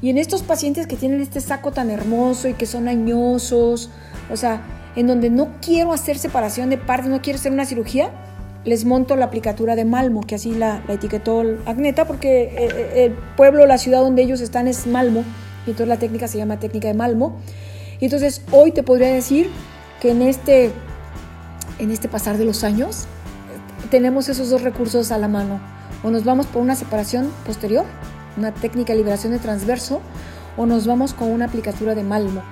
Y 0.02 0.10
en 0.10 0.18
estos 0.18 0.42
pacientes 0.42 0.86
que 0.86 0.96
tienen 0.96 1.20
este 1.20 1.40
saco 1.40 1.72
tan 1.72 1.90
hermoso 1.90 2.48
y 2.48 2.54
que 2.54 2.66
son 2.66 2.88
añosos, 2.88 3.90
o 4.30 4.36
sea, 4.36 4.62
en 4.94 5.06
donde 5.06 5.30
no 5.30 5.48
quiero 5.60 5.92
hacer 5.92 6.18
separación 6.18 6.70
de 6.70 6.78
partes, 6.78 7.10
no 7.10 7.22
quiero 7.22 7.38
hacer 7.38 7.52
una 7.52 7.66
cirugía, 7.66 8.10
les 8.64 8.84
monto 8.84 9.14
la 9.16 9.26
aplicatura 9.26 9.76
de 9.76 9.84
Malmo, 9.84 10.22
que 10.22 10.34
así 10.34 10.52
la, 10.52 10.82
etiquetó 10.88 11.42
Agneta, 11.66 12.06
porque 12.06 12.44
eh, 12.44 12.50
eh, 12.58 13.04
el 13.06 13.12
pueblo, 13.36 13.64
la 13.66 13.78
ciudad 13.78 14.00
donde 14.00 14.22
ellos 14.22 14.40
están 14.40 14.66
es 14.66 14.86
Malmo, 14.86 15.24
y 15.66 15.70
entonces 15.70 15.88
la 15.88 15.98
técnica 15.98 16.28
se 16.28 16.38
llama 16.38 16.58
técnica 16.58 16.88
de 16.88 16.94
Malmo. 16.94 17.36
Y 18.00 18.06
entonces 18.06 18.42
hoy 18.50 18.72
te 18.72 18.82
podría 18.82 19.08
decir 19.08 19.50
que 20.00 20.10
en 20.10 20.22
este, 20.22 20.70
en 21.78 21.90
este 21.90 22.08
pasar 22.08 22.38
de 22.38 22.44
los 22.44 22.64
años 22.64 23.06
tenemos 23.90 24.28
esos 24.28 24.50
dos 24.50 24.62
recursos 24.62 25.12
a 25.12 25.18
la 25.18 25.28
mano. 25.28 25.60
O 26.02 26.10
nos 26.10 26.24
vamos 26.24 26.46
por 26.46 26.62
una 26.62 26.76
separación 26.76 27.30
posterior, 27.46 27.84
una 28.36 28.52
técnica 28.52 28.92
de 28.92 28.98
liberación 28.98 29.32
de 29.32 29.38
transverso, 29.38 30.00
o 30.56 30.66
nos 30.66 30.86
vamos 30.86 31.12
con 31.12 31.30
una 31.30 31.46
aplicatura 31.46 31.94
de 31.94 32.02
Malmo. 32.02 32.42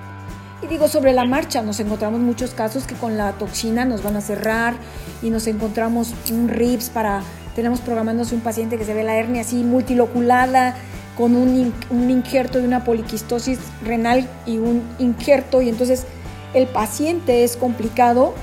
Y 0.61 0.67
digo, 0.67 0.87
sobre 0.87 1.13
la 1.13 1.25
marcha 1.25 1.61
nos 1.61 1.79
encontramos 1.79 2.21
muchos 2.21 2.51
casos 2.51 2.85
que 2.85 2.95
con 2.95 3.17
la 3.17 3.33
toxina 3.33 3.85
nos 3.85 4.03
van 4.03 4.15
a 4.15 4.21
cerrar 4.21 4.75
y 5.21 5.29
nos 5.29 5.47
encontramos 5.47 6.13
un 6.31 6.47
RIPS 6.47 6.89
para, 6.89 7.21
tenemos 7.55 7.81
programándose 7.81 8.35
un 8.35 8.41
paciente 8.41 8.77
que 8.77 8.85
se 8.85 8.93
ve 8.93 9.03
la 9.03 9.15
hernia 9.15 9.41
así 9.41 9.63
multiloculada 9.63 10.75
con 11.17 11.35
un, 11.35 11.73
un 11.89 12.09
injerto 12.09 12.59
de 12.59 12.65
una 12.65 12.83
poliquistosis 12.83 13.59
renal 13.83 14.27
y 14.45 14.57
un 14.57 14.81
injerto 14.97 15.61
y 15.61 15.69
entonces 15.69 16.05
el 16.53 16.67
paciente 16.67 17.43
es 17.43 17.57
complicado 17.57 18.33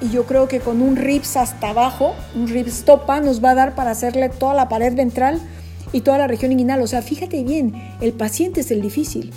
y 0.00 0.10
yo 0.10 0.24
creo 0.24 0.48
que 0.48 0.60
con 0.60 0.82
un 0.82 0.96
RIPS 0.96 1.36
hasta 1.36 1.70
abajo, 1.70 2.14
un 2.34 2.48
RIPS 2.48 2.84
topa, 2.84 3.20
nos 3.20 3.42
va 3.42 3.50
a 3.50 3.54
dar 3.54 3.74
para 3.74 3.92
hacerle 3.92 4.28
toda 4.28 4.52
la 4.52 4.68
pared 4.68 4.94
ventral 4.94 5.40
y 5.92 6.00
toda 6.00 6.18
la 6.18 6.26
región 6.26 6.52
inguinal. 6.52 6.80
O 6.82 6.86
sea, 6.86 7.02
fíjate 7.02 7.42
bien, 7.44 7.74
el 8.00 8.12
paciente 8.12 8.60
es 8.60 8.70
el 8.70 8.82
difícil 8.82 9.32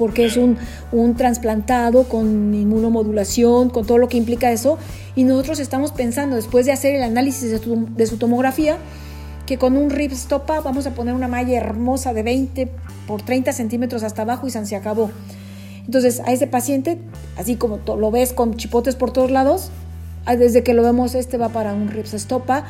porque 0.00 0.24
es 0.24 0.38
un, 0.38 0.56
un 0.92 1.14
trasplantado 1.14 2.04
con 2.04 2.54
inmunomodulación, 2.54 3.68
con 3.68 3.84
todo 3.84 3.98
lo 3.98 4.08
que 4.08 4.16
implica 4.16 4.50
eso, 4.50 4.78
y 5.14 5.24
nosotros 5.24 5.60
estamos 5.60 5.92
pensando, 5.92 6.36
después 6.36 6.64
de 6.64 6.72
hacer 6.72 6.94
el 6.94 7.02
análisis 7.02 7.50
de, 7.50 8.06
su 8.06 8.16
tomografía, 8.16 8.78
que 9.44 9.58
con 9.58 9.76
un 9.76 9.90
rib 9.90 10.12
stopa 10.12 10.60
vamos 10.62 10.86
a 10.86 10.94
poner 10.94 11.12
una 11.12 11.28
malla 11.28 11.54
hermosa 11.54 12.14
de 12.14 12.22
20 12.22 12.70
por 13.06 13.20
30 13.20 13.52
centímetros 13.52 14.02
hasta 14.02 14.22
abajo 14.22 14.46
y 14.46 14.50
se 14.50 14.74
acabó. 14.74 15.10
Entonces, 15.84 16.20
a 16.24 16.32
ese 16.32 16.46
paciente, 16.46 16.96
así 17.36 17.56
como 17.56 17.80
lo 17.84 18.10
ves 18.10 18.32
con 18.32 18.56
chipotes 18.56 18.96
por 18.96 19.12
todos 19.12 19.30
lados, 19.30 19.70
ah, 20.24 20.34
desde 20.34 20.62
que 20.62 20.72
lo 20.72 20.82
vemos, 20.82 21.14
este 21.14 21.36
va 21.36 21.50
para 21.50 21.74
un 21.74 21.88
ribs 21.88 22.14
stopa, 22.14 22.64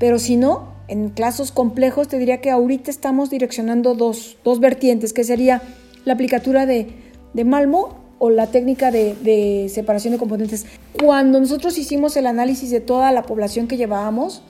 pero 0.00 0.18
si 0.18 0.38
no, 0.38 0.72
en 0.88 1.10
casos 1.10 1.52
complejos, 1.52 2.08
te 2.08 2.18
diría 2.18 2.40
que 2.40 2.50
ahorita 2.50 2.90
estamos 2.90 3.28
direccionando 3.28 3.94
dos, 3.94 4.38
dos 4.42 4.58
vertientes, 4.58 5.12
que 5.12 5.24
sería 5.24 5.62
la 6.06 6.14
aplicatura 6.14 6.64
de, 6.64 6.96
Malmo 7.44 8.00
o 8.18 8.30
la 8.30 8.46
técnica 8.46 8.90
de, 8.90 9.70
separación 9.72 10.12
de 10.12 10.18
componentes. 10.18 10.64
Cuando 10.98 11.38
nosotros 11.38 11.76
hicimos 11.76 12.16
el 12.16 12.26
análisis 12.26 12.70
de 12.70 12.80
toda 12.80 13.12
la 13.12 13.24
población 13.24 13.68
que 13.68 13.76
llevábamos, 13.76 14.42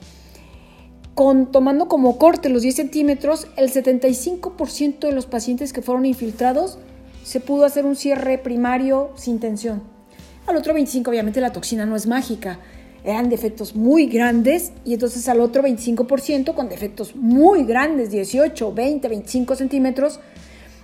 con, 1.15 1.51
tomando 1.51 1.89
como 1.89 2.17
corte 2.17 2.47
los 2.47 2.61
10 2.61 2.73
centímetros, 2.73 3.47
el 3.57 3.69
75% 3.69 4.99
de 4.99 5.11
los 5.11 5.25
pacientes 5.25 5.73
que 5.73 5.81
fueron 5.81 6.05
infiltrados 6.05 6.79
se 7.25 7.41
pudo 7.41 7.65
hacer 7.65 7.85
un 7.85 7.97
cierre 7.97 8.37
primario 8.37 9.11
sin 9.15 9.41
tensión. 9.41 9.83
Al 10.47 10.55
otro 10.55 10.73
25 10.73 11.11
obviamente 11.11 11.41
la 11.41 11.51
toxina 11.51 11.85
no 11.85 11.97
es 11.97 12.07
mágica, 12.07 12.59
eran 13.03 13.29
defectos 13.29 13.75
muy 13.75 14.05
grandes 14.05 14.71
y 14.85 14.93
entonces 14.93 15.27
al 15.27 15.41
otro 15.41 15.63
25% 15.63 16.53
con 16.53 16.69
defectos 16.69 17.15
muy 17.15 17.63
grandes, 17.63 18.11
18, 18.11 18.73
20, 18.73 19.07
25 19.07 19.55
centímetros, 19.55 20.19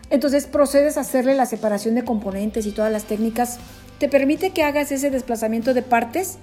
entonces 0.10 0.46
procedes 0.46 0.98
a 0.98 1.02
hacerle 1.02 1.36
la 1.36 1.46
separación 1.46 1.96
de 1.96 2.04
componentes 2.04 2.66
y 2.66 2.72
todas 2.72 2.92
las 2.92 3.04
técnicas. 3.04 3.60
Te 4.00 4.08
permite 4.08 4.52
que 4.52 4.64
hagas 4.64 4.92
ese 4.92 5.10
desplazamiento 5.10 5.74
de 5.74 5.82
partes 5.82 6.38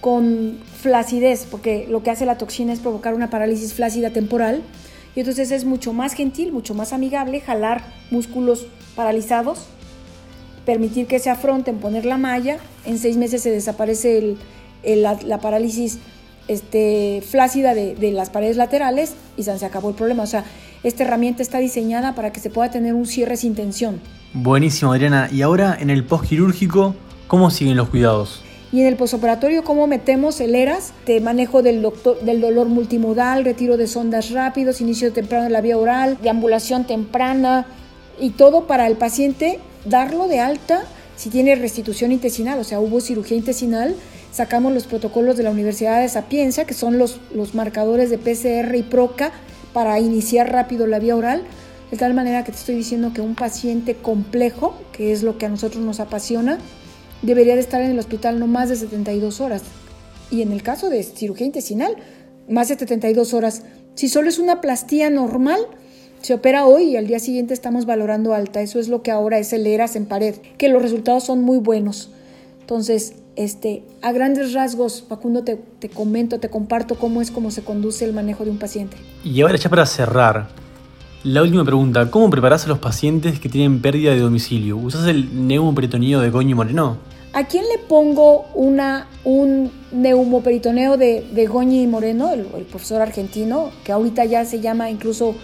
con 0.00 0.60
flacidez, 0.80 1.46
porque 1.50 1.86
lo 1.88 2.02
que 2.02 2.10
hace 2.10 2.26
la 2.26 2.38
toxina 2.38 2.72
es 2.72 2.80
provocar 2.80 3.14
una 3.14 3.30
parálisis 3.30 3.74
flácida 3.74 4.10
temporal. 4.10 4.62
Y 5.16 5.20
entonces 5.20 5.50
es 5.50 5.64
mucho 5.64 5.92
más 5.92 6.12
gentil, 6.12 6.52
mucho 6.52 6.74
más 6.74 6.92
amigable 6.92 7.40
jalar 7.40 7.82
músculos 8.10 8.66
paralizados, 8.94 9.66
permitir 10.64 11.06
que 11.06 11.18
se 11.18 11.30
afronten, 11.30 11.78
poner 11.78 12.04
la 12.04 12.18
malla. 12.18 12.58
En 12.84 12.98
seis 12.98 13.16
meses 13.16 13.42
se 13.42 13.50
desaparece 13.50 14.36
la, 14.84 15.38
parálisis 15.38 15.98
este, 16.48 17.22
flácida 17.28 17.74
de, 17.74 17.94
de, 17.94 18.12
las 18.12 18.30
paredes 18.30 18.56
laterales 18.56 19.14
y 19.36 19.42
se 19.42 19.64
acabó 19.64 19.90
el 19.90 19.94
problema. 19.94 20.22
O 20.22 20.26
sea, 20.26 20.44
esta 20.82 21.04
herramienta 21.04 21.42
está 21.42 21.58
diseñada 21.58 22.14
para 22.14 22.32
que 22.32 22.40
se 22.40 22.50
pueda 22.50 22.70
tener 22.70 22.94
un 22.94 23.06
cierre 23.06 23.36
sin 23.36 23.54
tensión. 23.54 24.00
Buenísimo, 24.32 24.92
Adriana. 24.92 25.28
Y 25.32 25.42
ahora 25.42 25.76
en 25.78 25.90
el 25.90 26.04
postquirúrgico, 26.04 26.94
¿cómo 27.26 27.50
siguen 27.50 27.76
los 27.76 27.88
cuidados? 27.88 28.42
Y 28.70 28.82
en 28.82 28.86
el 28.86 28.96
posoperatorio, 28.96 29.64
¿cómo 29.64 29.86
metemos 29.86 30.40
el 30.40 30.54
ERAS? 30.54 30.92
De 31.06 31.20
manejo 31.20 31.62
del, 31.62 31.86
del 32.22 32.40
dolor 32.40 32.68
multimodal, 32.68 33.44
retiro 33.44 33.78
de 33.78 33.86
sondas 33.86 34.30
rápidos, 34.30 34.82
inicio 34.82 35.12
temprano 35.12 35.44
de 35.44 35.50
la 35.50 35.62
vía 35.62 35.78
oral, 35.78 36.18
deambulación 36.22 36.86
temprana 36.86 37.66
y 38.20 38.30
todo 38.30 38.66
para 38.66 38.86
el 38.86 38.96
paciente 38.96 39.58
darlo 39.86 40.28
de 40.28 40.40
alta 40.40 40.84
si 41.18 41.30
tiene 41.30 41.56
restitución 41.56 42.12
intestinal, 42.12 42.60
o 42.60 42.64
sea, 42.64 42.78
hubo 42.78 43.00
cirugía 43.00 43.36
intestinal. 43.36 43.96
Sacamos 44.30 44.72
los 44.72 44.86
protocolos 44.86 45.36
de 45.36 45.42
la 45.42 45.50
Universidad 45.50 46.00
de 46.00 46.08
Sapiencia, 46.08 46.64
que 46.64 46.74
son 46.74 46.96
los, 46.96 47.20
los 47.34 47.56
marcadores 47.56 48.08
de 48.08 48.18
PCR 48.18 48.72
y 48.76 48.84
PROCA, 48.84 49.32
para 49.72 49.98
iniciar 49.98 50.52
rápido 50.52 50.86
la 50.86 51.00
vía 51.00 51.16
oral, 51.16 51.42
de 51.90 51.96
tal 51.96 52.14
manera 52.14 52.44
que 52.44 52.52
te 52.52 52.58
estoy 52.58 52.76
diciendo 52.76 53.12
que 53.12 53.20
un 53.20 53.34
paciente 53.34 53.96
complejo, 53.96 54.78
que 54.92 55.10
es 55.10 55.24
lo 55.24 55.38
que 55.38 55.46
a 55.46 55.48
nosotros 55.48 55.84
nos 55.84 55.98
apasiona, 55.98 56.58
debería 57.22 57.56
de 57.56 57.62
estar 57.62 57.82
en 57.82 57.90
el 57.90 57.98
hospital 57.98 58.38
no 58.38 58.46
más 58.46 58.68
de 58.68 58.76
72 58.76 59.40
horas. 59.40 59.62
Y 60.30 60.42
en 60.42 60.52
el 60.52 60.62
caso 60.62 60.88
de 60.88 61.02
cirugía 61.02 61.46
intestinal, 61.48 61.96
más 62.48 62.68
de 62.68 62.78
72 62.78 63.34
horas. 63.34 63.64
Si 63.96 64.08
solo 64.08 64.28
es 64.28 64.38
una 64.38 64.60
plastía 64.60 65.10
normal, 65.10 65.66
se 66.20 66.34
opera 66.34 66.66
hoy 66.66 66.84
y 66.84 66.96
al 66.96 67.06
día 67.06 67.18
siguiente 67.18 67.54
estamos 67.54 67.86
valorando 67.86 68.34
alta. 68.34 68.60
Eso 68.60 68.78
es 68.78 68.88
lo 68.88 69.02
que 69.02 69.10
ahora 69.10 69.38
es 69.38 69.52
el 69.52 69.66
ERAS 69.66 69.96
en 69.96 70.06
pared, 70.06 70.34
que 70.56 70.68
los 70.68 70.82
resultados 70.82 71.24
son 71.24 71.42
muy 71.42 71.58
buenos. 71.58 72.10
Entonces, 72.60 73.14
este, 73.36 73.84
a 74.02 74.12
grandes 74.12 74.52
rasgos, 74.52 75.04
Facundo, 75.08 75.44
te, 75.44 75.56
te, 75.56 75.88
comento, 75.88 76.40
te 76.40 76.50
comparto 76.50 76.96
cómo 76.96 77.22
es 77.22 77.30
cómo 77.30 77.50
se 77.50 77.62
conduce 77.62 78.04
el 78.04 78.12
manejo 78.12 78.44
de 78.44 78.50
un 78.50 78.58
paciente. 78.58 78.96
Y 79.24 79.40
ahora 79.40 79.56
ya 79.56 79.70
para 79.70 79.86
cerrar, 79.86 80.48
la 81.24 81.42
última 81.42 81.64
pregunta, 81.64 82.10
¿cómo 82.10 82.30
preparas 82.30 82.64
a 82.66 82.68
los 82.68 82.78
pacientes 82.78 83.40
que 83.40 83.48
tienen 83.48 83.82
pérdida 83.82 84.12
de 84.12 84.20
domicilio? 84.20 84.76
¿Usas 84.76 85.06
el 85.08 85.46
neumoperitoneo 85.48 86.20
de 86.20 86.30
Goñi 86.30 86.54
Moreno? 86.54 86.98
¿A 87.32 87.44
quién 87.44 87.64
le 87.64 87.78
pongo 87.78 88.46
una, 88.54 89.06
un 89.24 89.70
neumoperitoneo 89.92 90.96
de, 90.96 91.26
de 91.32 91.46
Goñi 91.46 91.86
Moreno, 91.86 92.32
el, 92.32 92.44
profesor 92.64 93.02
argentino, 93.02 93.70
que 93.84 93.92
ahorita 93.92 94.24
ya 94.24 94.44
se 94.44 94.60
llama 94.60 94.90
incluso 94.90 95.34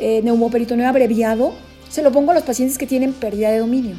eh, 0.00 0.20
neumoperitoneo 0.22 0.88
abreviado? 0.88 1.54
Se 1.88 2.02
lo 2.02 2.10
pongo 2.10 2.32
a 2.32 2.34
los 2.34 2.42
pacientes 2.42 2.78
que 2.78 2.86
tienen 2.86 3.12
pérdida 3.12 3.50
de 3.50 3.58
dominio. 3.58 3.96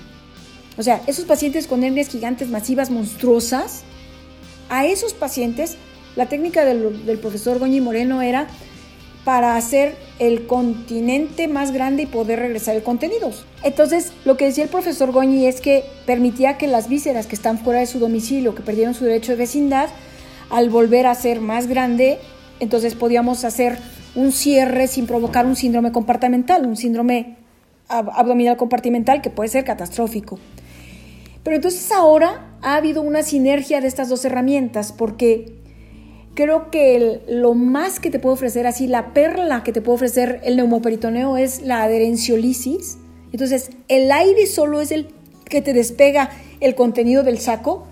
O 0.77 0.83
sea, 0.83 1.01
esos 1.07 1.25
pacientes 1.25 1.67
con 1.67 1.83
hernias 1.83 2.07
gigantes 2.09 2.49
masivas 2.49 2.89
monstruosas, 2.89 3.83
a 4.69 4.85
esos 4.85 5.13
pacientes 5.13 5.77
la 6.15 6.25
técnica 6.25 6.65
del, 6.65 7.19
profesor 7.19 7.59
Goñi 7.59 7.79
Moreno 7.79 8.21
era 8.21 8.47
para 9.23 9.55
hacer 9.55 9.95
el 10.19 10.47
continente 10.47 11.47
más 11.47 11.71
grande 11.71 12.03
y 12.03 12.05
poder 12.05 12.39
regresar 12.39 12.75
el 12.75 12.83
contenido. 12.83 13.31
Entonces, 13.63 14.11
lo 14.25 14.35
que 14.35 14.45
decía 14.45 14.63
el 14.63 14.69
profesor 14.69 15.11
Goñi 15.11 15.45
es 15.45 15.61
que 15.61 15.85
permitía 16.05 16.57
que 16.57 16.67
las 16.67 16.89
vísceras 16.89 17.27
que 17.27 17.35
están 17.35 17.59
fuera 17.59 17.79
de 17.79 17.85
su 17.85 17.99
domicilio, 17.99 18.55
que 18.55 18.63
perdieron 18.63 18.93
su 18.93 19.05
derecho 19.05 19.33
de 19.33 19.37
vecindad, 19.37 19.89
al 20.49 20.69
volver 20.69 21.07
a 21.07 21.15
ser 21.15 21.39
más 21.39 21.67
grande, 21.67 22.17
entonces 22.59 22.95
podíamos 22.95 23.45
hacer 23.45 23.77
un 24.15 24.31
cierre 24.31 24.87
sin 24.87 25.07
provocar 25.07 25.45
un 25.45 25.55
síndrome 25.55 25.91
compartimental, 25.91 26.65
un 26.65 26.75
síndrome 26.75 27.37
abdominal 27.87 28.57
compartimental 28.57 29.21
que 29.21 29.29
puede 29.29 29.49
ser 29.49 29.65
catastrófico. 29.65 30.39
Pero 31.43 31.55
entonces 31.55 31.91
ahora 31.91 32.55
ha 32.61 32.75
habido 32.75 33.01
una 33.01 33.23
sinergia 33.23 33.81
de 33.81 33.87
estas 33.87 34.09
dos 34.09 34.23
herramientas 34.25 34.91
porque 34.91 35.55
creo 36.35 36.69
que 36.69 37.21
lo 37.27 37.53
más 37.53 37.99
que 37.99 38.09
te 38.09 38.19
puedo 38.19 38.33
ofrecer, 38.33 38.67
así 38.67 38.87
la 38.87 39.13
perla 39.13 39.63
que 39.63 39.71
te 39.71 39.81
puede 39.81 39.95
ofrecer 39.95 40.39
el 40.43 40.55
neumoperitoneo 40.55 41.37
es 41.37 41.61
la 41.61 41.83
adherenciolisis. 41.83 42.97
Entonces 43.31 43.71
el 43.87 44.11
aire 44.11 44.45
solo 44.45 44.81
es 44.81 44.91
el 44.91 45.09
que 45.45 45.61
te 45.61 45.73
despega 45.73 46.29
el 46.59 46.75
contenido 46.75 47.23
del 47.23 47.39
saco 47.39 47.87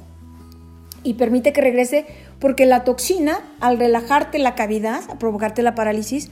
y 1.03 1.15
permite 1.15 1.53
que 1.53 1.61
regrese 1.61 2.05
porque 2.39 2.65
la 2.65 2.83
toxina 2.83 3.39
al 3.59 3.77
relajarte 3.77 4.39
la 4.39 4.55
cavidad, 4.55 5.01
a 5.09 5.19
provocarte 5.19 5.61
la 5.61 5.75
parálisis, 5.75 6.29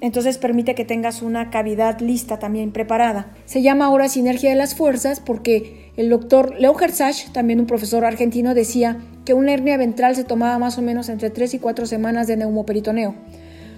entonces 0.00 0.36
permite 0.36 0.74
que 0.74 0.84
tengas 0.84 1.22
una 1.22 1.50
cavidad 1.50 2.00
lista 2.00 2.38
también 2.38 2.70
preparada. 2.70 3.32
Se 3.46 3.62
llama 3.62 3.86
ahora 3.86 4.08
sinergia 4.08 4.50
de 4.50 4.56
las 4.56 4.74
fuerzas 4.74 5.20
porque 5.20 5.90
el 5.96 6.10
doctor 6.10 6.54
Leo 6.58 6.74
Gersach, 6.74 7.32
también 7.32 7.60
un 7.60 7.66
profesor 7.66 8.04
argentino, 8.04 8.54
decía 8.54 8.98
que 9.24 9.32
una 9.32 9.54
hernia 9.54 9.78
ventral 9.78 10.14
se 10.14 10.24
tomaba 10.24 10.58
más 10.58 10.76
o 10.76 10.82
menos 10.82 11.08
entre 11.08 11.30
3 11.30 11.54
y 11.54 11.58
4 11.58 11.86
semanas 11.86 12.26
de 12.26 12.36
neumoperitoneo. 12.36 13.14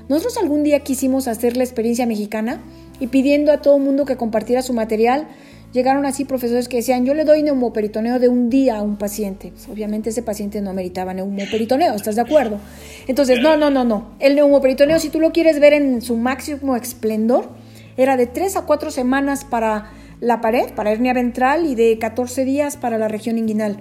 Nosotros 0.08 0.38
algún 0.38 0.64
día 0.64 0.80
quisimos 0.80 1.28
hacer 1.28 1.56
la 1.56 1.64
experiencia 1.64 2.06
mexicana 2.06 2.60
y 2.98 3.08
pidiendo 3.08 3.52
a 3.52 3.62
todo 3.62 3.78
mundo 3.78 4.04
que 4.04 4.16
compartiera 4.16 4.62
su 4.62 4.72
material, 4.72 5.28
Llegaron 5.72 6.06
así 6.06 6.24
profesores 6.24 6.66
que 6.66 6.78
decían, 6.78 7.04
yo 7.04 7.12
le 7.12 7.24
doy 7.24 7.42
neumoperitoneo 7.42 8.18
de 8.18 8.28
un 8.28 8.48
día 8.48 8.78
a 8.78 8.82
un 8.82 8.96
paciente. 8.96 9.50
Pues, 9.52 9.68
obviamente 9.68 10.10
ese 10.10 10.22
paciente 10.22 10.62
no 10.62 10.72
meritaba 10.72 11.12
neumoperitoneo, 11.12 11.94
¿estás 11.94 12.16
de 12.16 12.22
acuerdo? 12.22 12.58
Entonces, 13.06 13.40
no, 13.42 13.56
no, 13.56 13.68
no, 13.70 13.84
no. 13.84 14.12
El 14.18 14.34
neumoperitoneo, 14.34 14.98
si 14.98 15.10
tú 15.10 15.20
lo 15.20 15.30
quieres 15.32 15.60
ver 15.60 15.74
en 15.74 16.00
su 16.00 16.16
máximo 16.16 16.74
esplendor, 16.74 17.50
era 17.98 18.16
de 18.16 18.26
3 18.26 18.56
a 18.56 18.62
4 18.62 18.90
semanas 18.90 19.44
para 19.44 19.90
la 20.20 20.40
pared, 20.40 20.72
para 20.74 20.90
hernia 20.90 21.12
ventral, 21.12 21.66
y 21.66 21.74
de 21.74 21.98
14 21.98 22.44
días 22.44 22.76
para 22.76 22.96
la 22.96 23.08
región 23.08 23.36
inguinal. 23.36 23.78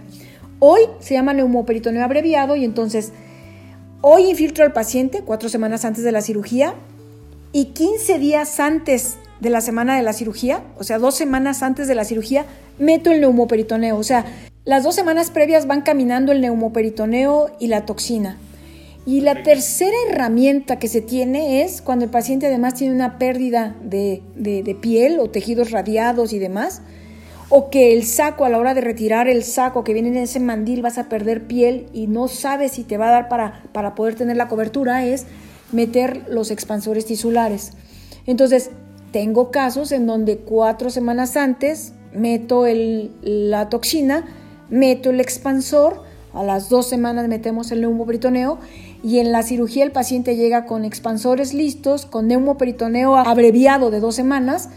Hoy 0.59 0.81
se 0.99 1.13
llama 1.13 1.33
neumoperitoneo 1.33 2.03
abreviado 2.03 2.55
y 2.55 2.65
entonces 2.65 3.13
hoy 4.01 4.29
infiltro 4.29 4.65
al 4.65 4.73
paciente 4.73 5.21
cuatro 5.23 5.49
semanas 5.49 5.85
antes 5.85 6.03
de 6.03 6.11
la 6.11 6.21
cirugía 6.21 6.73
y 7.51 7.65
15 7.65 8.17
días 8.17 8.59
antes 8.59 9.17
de 9.39 9.49
la 9.49 9.61
semana 9.61 9.95
de 9.95 10.03
la 10.03 10.13
cirugía, 10.13 10.61
o 10.77 10.83
sea, 10.83 10.97
dos 10.97 11.15
semanas 11.15 11.63
antes 11.63 11.87
de 11.87 11.95
la 11.95 12.05
cirugía, 12.05 12.45
meto 12.79 13.11
el 13.11 13.21
neumoperitoneo. 13.21 13.97
O 13.97 14.03
sea, 14.03 14.25
las 14.65 14.83
dos 14.83 14.95
semanas 14.95 15.31
previas 15.31 15.67
van 15.67 15.81
caminando 15.81 16.31
el 16.31 16.41
neumoperitoneo 16.41 17.51
y 17.59 17.67
la 17.67 17.85
toxina. 17.85 18.37
Y 19.05 19.21
la 19.21 19.41
tercera 19.41 19.95
herramienta 20.09 20.79
que 20.79 20.89
se 20.89 20.99
tiene 20.99 21.61
es 21.63 21.81
cuando 21.81 22.03
el 22.03 22.11
paciente 22.11 22.47
además 22.47 22.73
tiene 22.73 22.93
una 22.93 23.17
pérdida 23.17 23.73
de, 23.81 24.21
piel 24.81 25.19
o 25.19 25.29
tejidos 25.29 25.71
radiados 25.71 26.33
y 26.33 26.39
demás, 26.39 26.81
o 27.47 27.69
que 27.69 27.93
el 27.93 28.03
saco, 28.03 28.43
a 28.43 28.49
la 28.49 28.57
hora 28.57 28.73
de 28.73 28.81
retirar 28.81 29.29
el 29.29 29.45
saco 29.45 29.85
que 29.85 29.93
viene 29.93 30.09
en 30.09 30.17
ese 30.17 30.41
mandil, 30.41 30.81
vas 30.81 30.97
a 30.97 31.07
perder 31.07 31.47
piel 31.47 31.85
y 31.93 32.07
no 32.07 32.27
sabes 32.27 32.73
si 32.73 32.83
te 32.83 32.97
va 32.97 33.07
a 33.07 33.11
dar 33.11 33.29
para, 33.29 33.63
para 33.71 33.95
poder 33.95 34.15
tener 34.15 34.35
la 34.35 34.49
cobertura, 34.49 35.05
es 35.05 35.25
meter 35.71 36.25
los 36.29 36.51
expansores 36.51 37.05
tisulares. 37.05 37.71
Entonces, 38.25 38.71
tengo 39.17 39.49
casos 39.49 39.91
en 39.91 40.05
donde 40.05 40.37
cuatro 40.37 40.91
semanas 40.91 41.37
antes 41.37 41.93
meto 42.13 42.65
la 43.23 43.67
toxina, 43.67 44.27
meto 44.69 45.09
el 45.09 45.19
expansor, 45.19 46.03
a 46.35 46.43
las 46.43 46.69
dos 46.69 46.87
semanas 46.87 47.27
metemos 47.27 47.71
el 47.71 47.81
neumoperitoneo 47.81 48.59
y 49.03 49.17
en 49.17 49.31
la 49.31 49.41
cirugía 49.41 49.83
el 49.83 49.91
paciente 49.91 50.35
llega 50.35 50.67
con 50.67 50.85
expansores 50.85 51.55
listos, 51.55 52.05
con 52.05 52.27
neumoperitoneo 52.27 53.15
abreviado 53.15 53.89
de 53.89 54.01
dos 54.01 54.13
semanas 54.13 54.69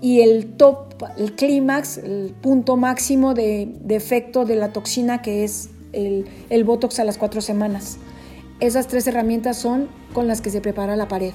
y 0.00 0.20
el 0.20 0.46
top, 0.52 1.02
el 1.16 1.34
clímax, 1.34 1.98
el 1.98 2.36
punto 2.40 2.76
máximo 2.76 3.34
de, 3.34 3.68
efecto 3.88 4.44
de 4.44 4.54
la 4.54 4.72
toxina 4.72 5.22
que 5.22 5.42
es 5.42 5.70
el, 5.92 6.24
el 6.50 6.62
Botox 6.62 7.00
a 7.00 7.04
las 7.04 7.18
cuatro 7.18 7.40
semanas. 7.40 7.98
Esas 8.60 8.86
tres 8.86 9.08
herramientas 9.08 9.56
son 9.56 9.88
con 10.12 10.28
las 10.28 10.40
que 10.40 10.50
se 10.50 10.60
prepara 10.60 10.94
la 10.94 11.08
pared. 11.08 11.32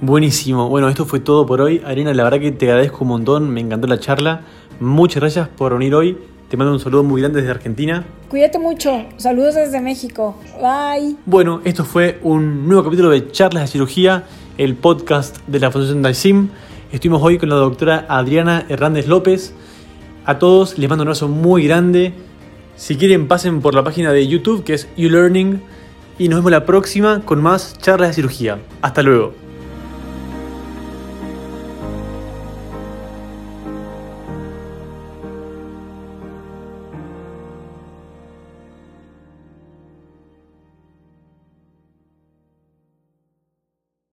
Buenísimo. 0.00 0.68
Bueno, 0.68 0.88
esto 0.88 1.06
fue 1.06 1.18
todo 1.18 1.44
por 1.44 1.60
hoy. 1.60 1.82
Arena, 1.84 2.14
la 2.14 2.22
verdad 2.22 2.38
que 2.38 2.52
te 2.52 2.70
agradezco 2.70 2.98
un 3.02 3.08
montón. 3.08 3.50
Me 3.50 3.60
encantó 3.60 3.88
la 3.88 3.98
charla. 3.98 4.42
Muchas 4.78 5.20
gracias 5.20 5.48
por 5.48 5.72
venir 5.72 5.92
hoy. 5.94 6.16
Te 6.48 6.56
mando 6.56 6.72
un 6.72 6.78
saludo 6.78 7.02
muy 7.02 7.20
grande 7.20 7.40
desde 7.40 7.50
Argentina. 7.50 8.04
Cuídate 8.28 8.60
mucho. 8.60 9.06
Saludos 9.16 9.56
desde 9.56 9.80
México. 9.80 10.36
Bye. 10.62 11.16
Bueno, 11.26 11.60
esto 11.64 11.84
fue 11.84 12.20
un 12.22 12.68
nuevo 12.68 12.84
capítulo 12.84 13.10
de 13.10 13.30
Charlas 13.32 13.64
de 13.64 13.66
Cirugía, 13.66 14.24
el 14.56 14.76
podcast 14.76 15.38
de 15.48 15.58
la 15.58 15.72
Fundación 15.72 16.00
DAISIM. 16.00 16.48
Estuvimos 16.92 17.20
hoy 17.22 17.38
con 17.38 17.48
la 17.48 17.56
doctora 17.56 18.06
Adriana 18.08 18.66
Hernández 18.68 19.08
López. 19.08 19.52
A 20.24 20.38
todos 20.38 20.78
les 20.78 20.88
mando 20.88 21.02
un 21.02 21.08
abrazo 21.08 21.26
muy 21.26 21.66
grande. 21.66 22.14
Si 22.76 22.96
quieren, 22.96 23.26
pasen 23.26 23.60
por 23.60 23.74
la 23.74 23.82
página 23.82 24.12
de 24.12 24.28
YouTube 24.28 24.62
que 24.62 24.74
es 24.74 24.88
YouLearning. 24.96 25.60
Y 26.20 26.28
nos 26.28 26.38
vemos 26.38 26.52
la 26.52 26.64
próxima 26.64 27.22
con 27.24 27.42
más 27.42 27.76
charlas 27.78 28.10
de 28.10 28.14
cirugía. 28.14 28.58
Hasta 28.80 29.02
luego. 29.02 29.47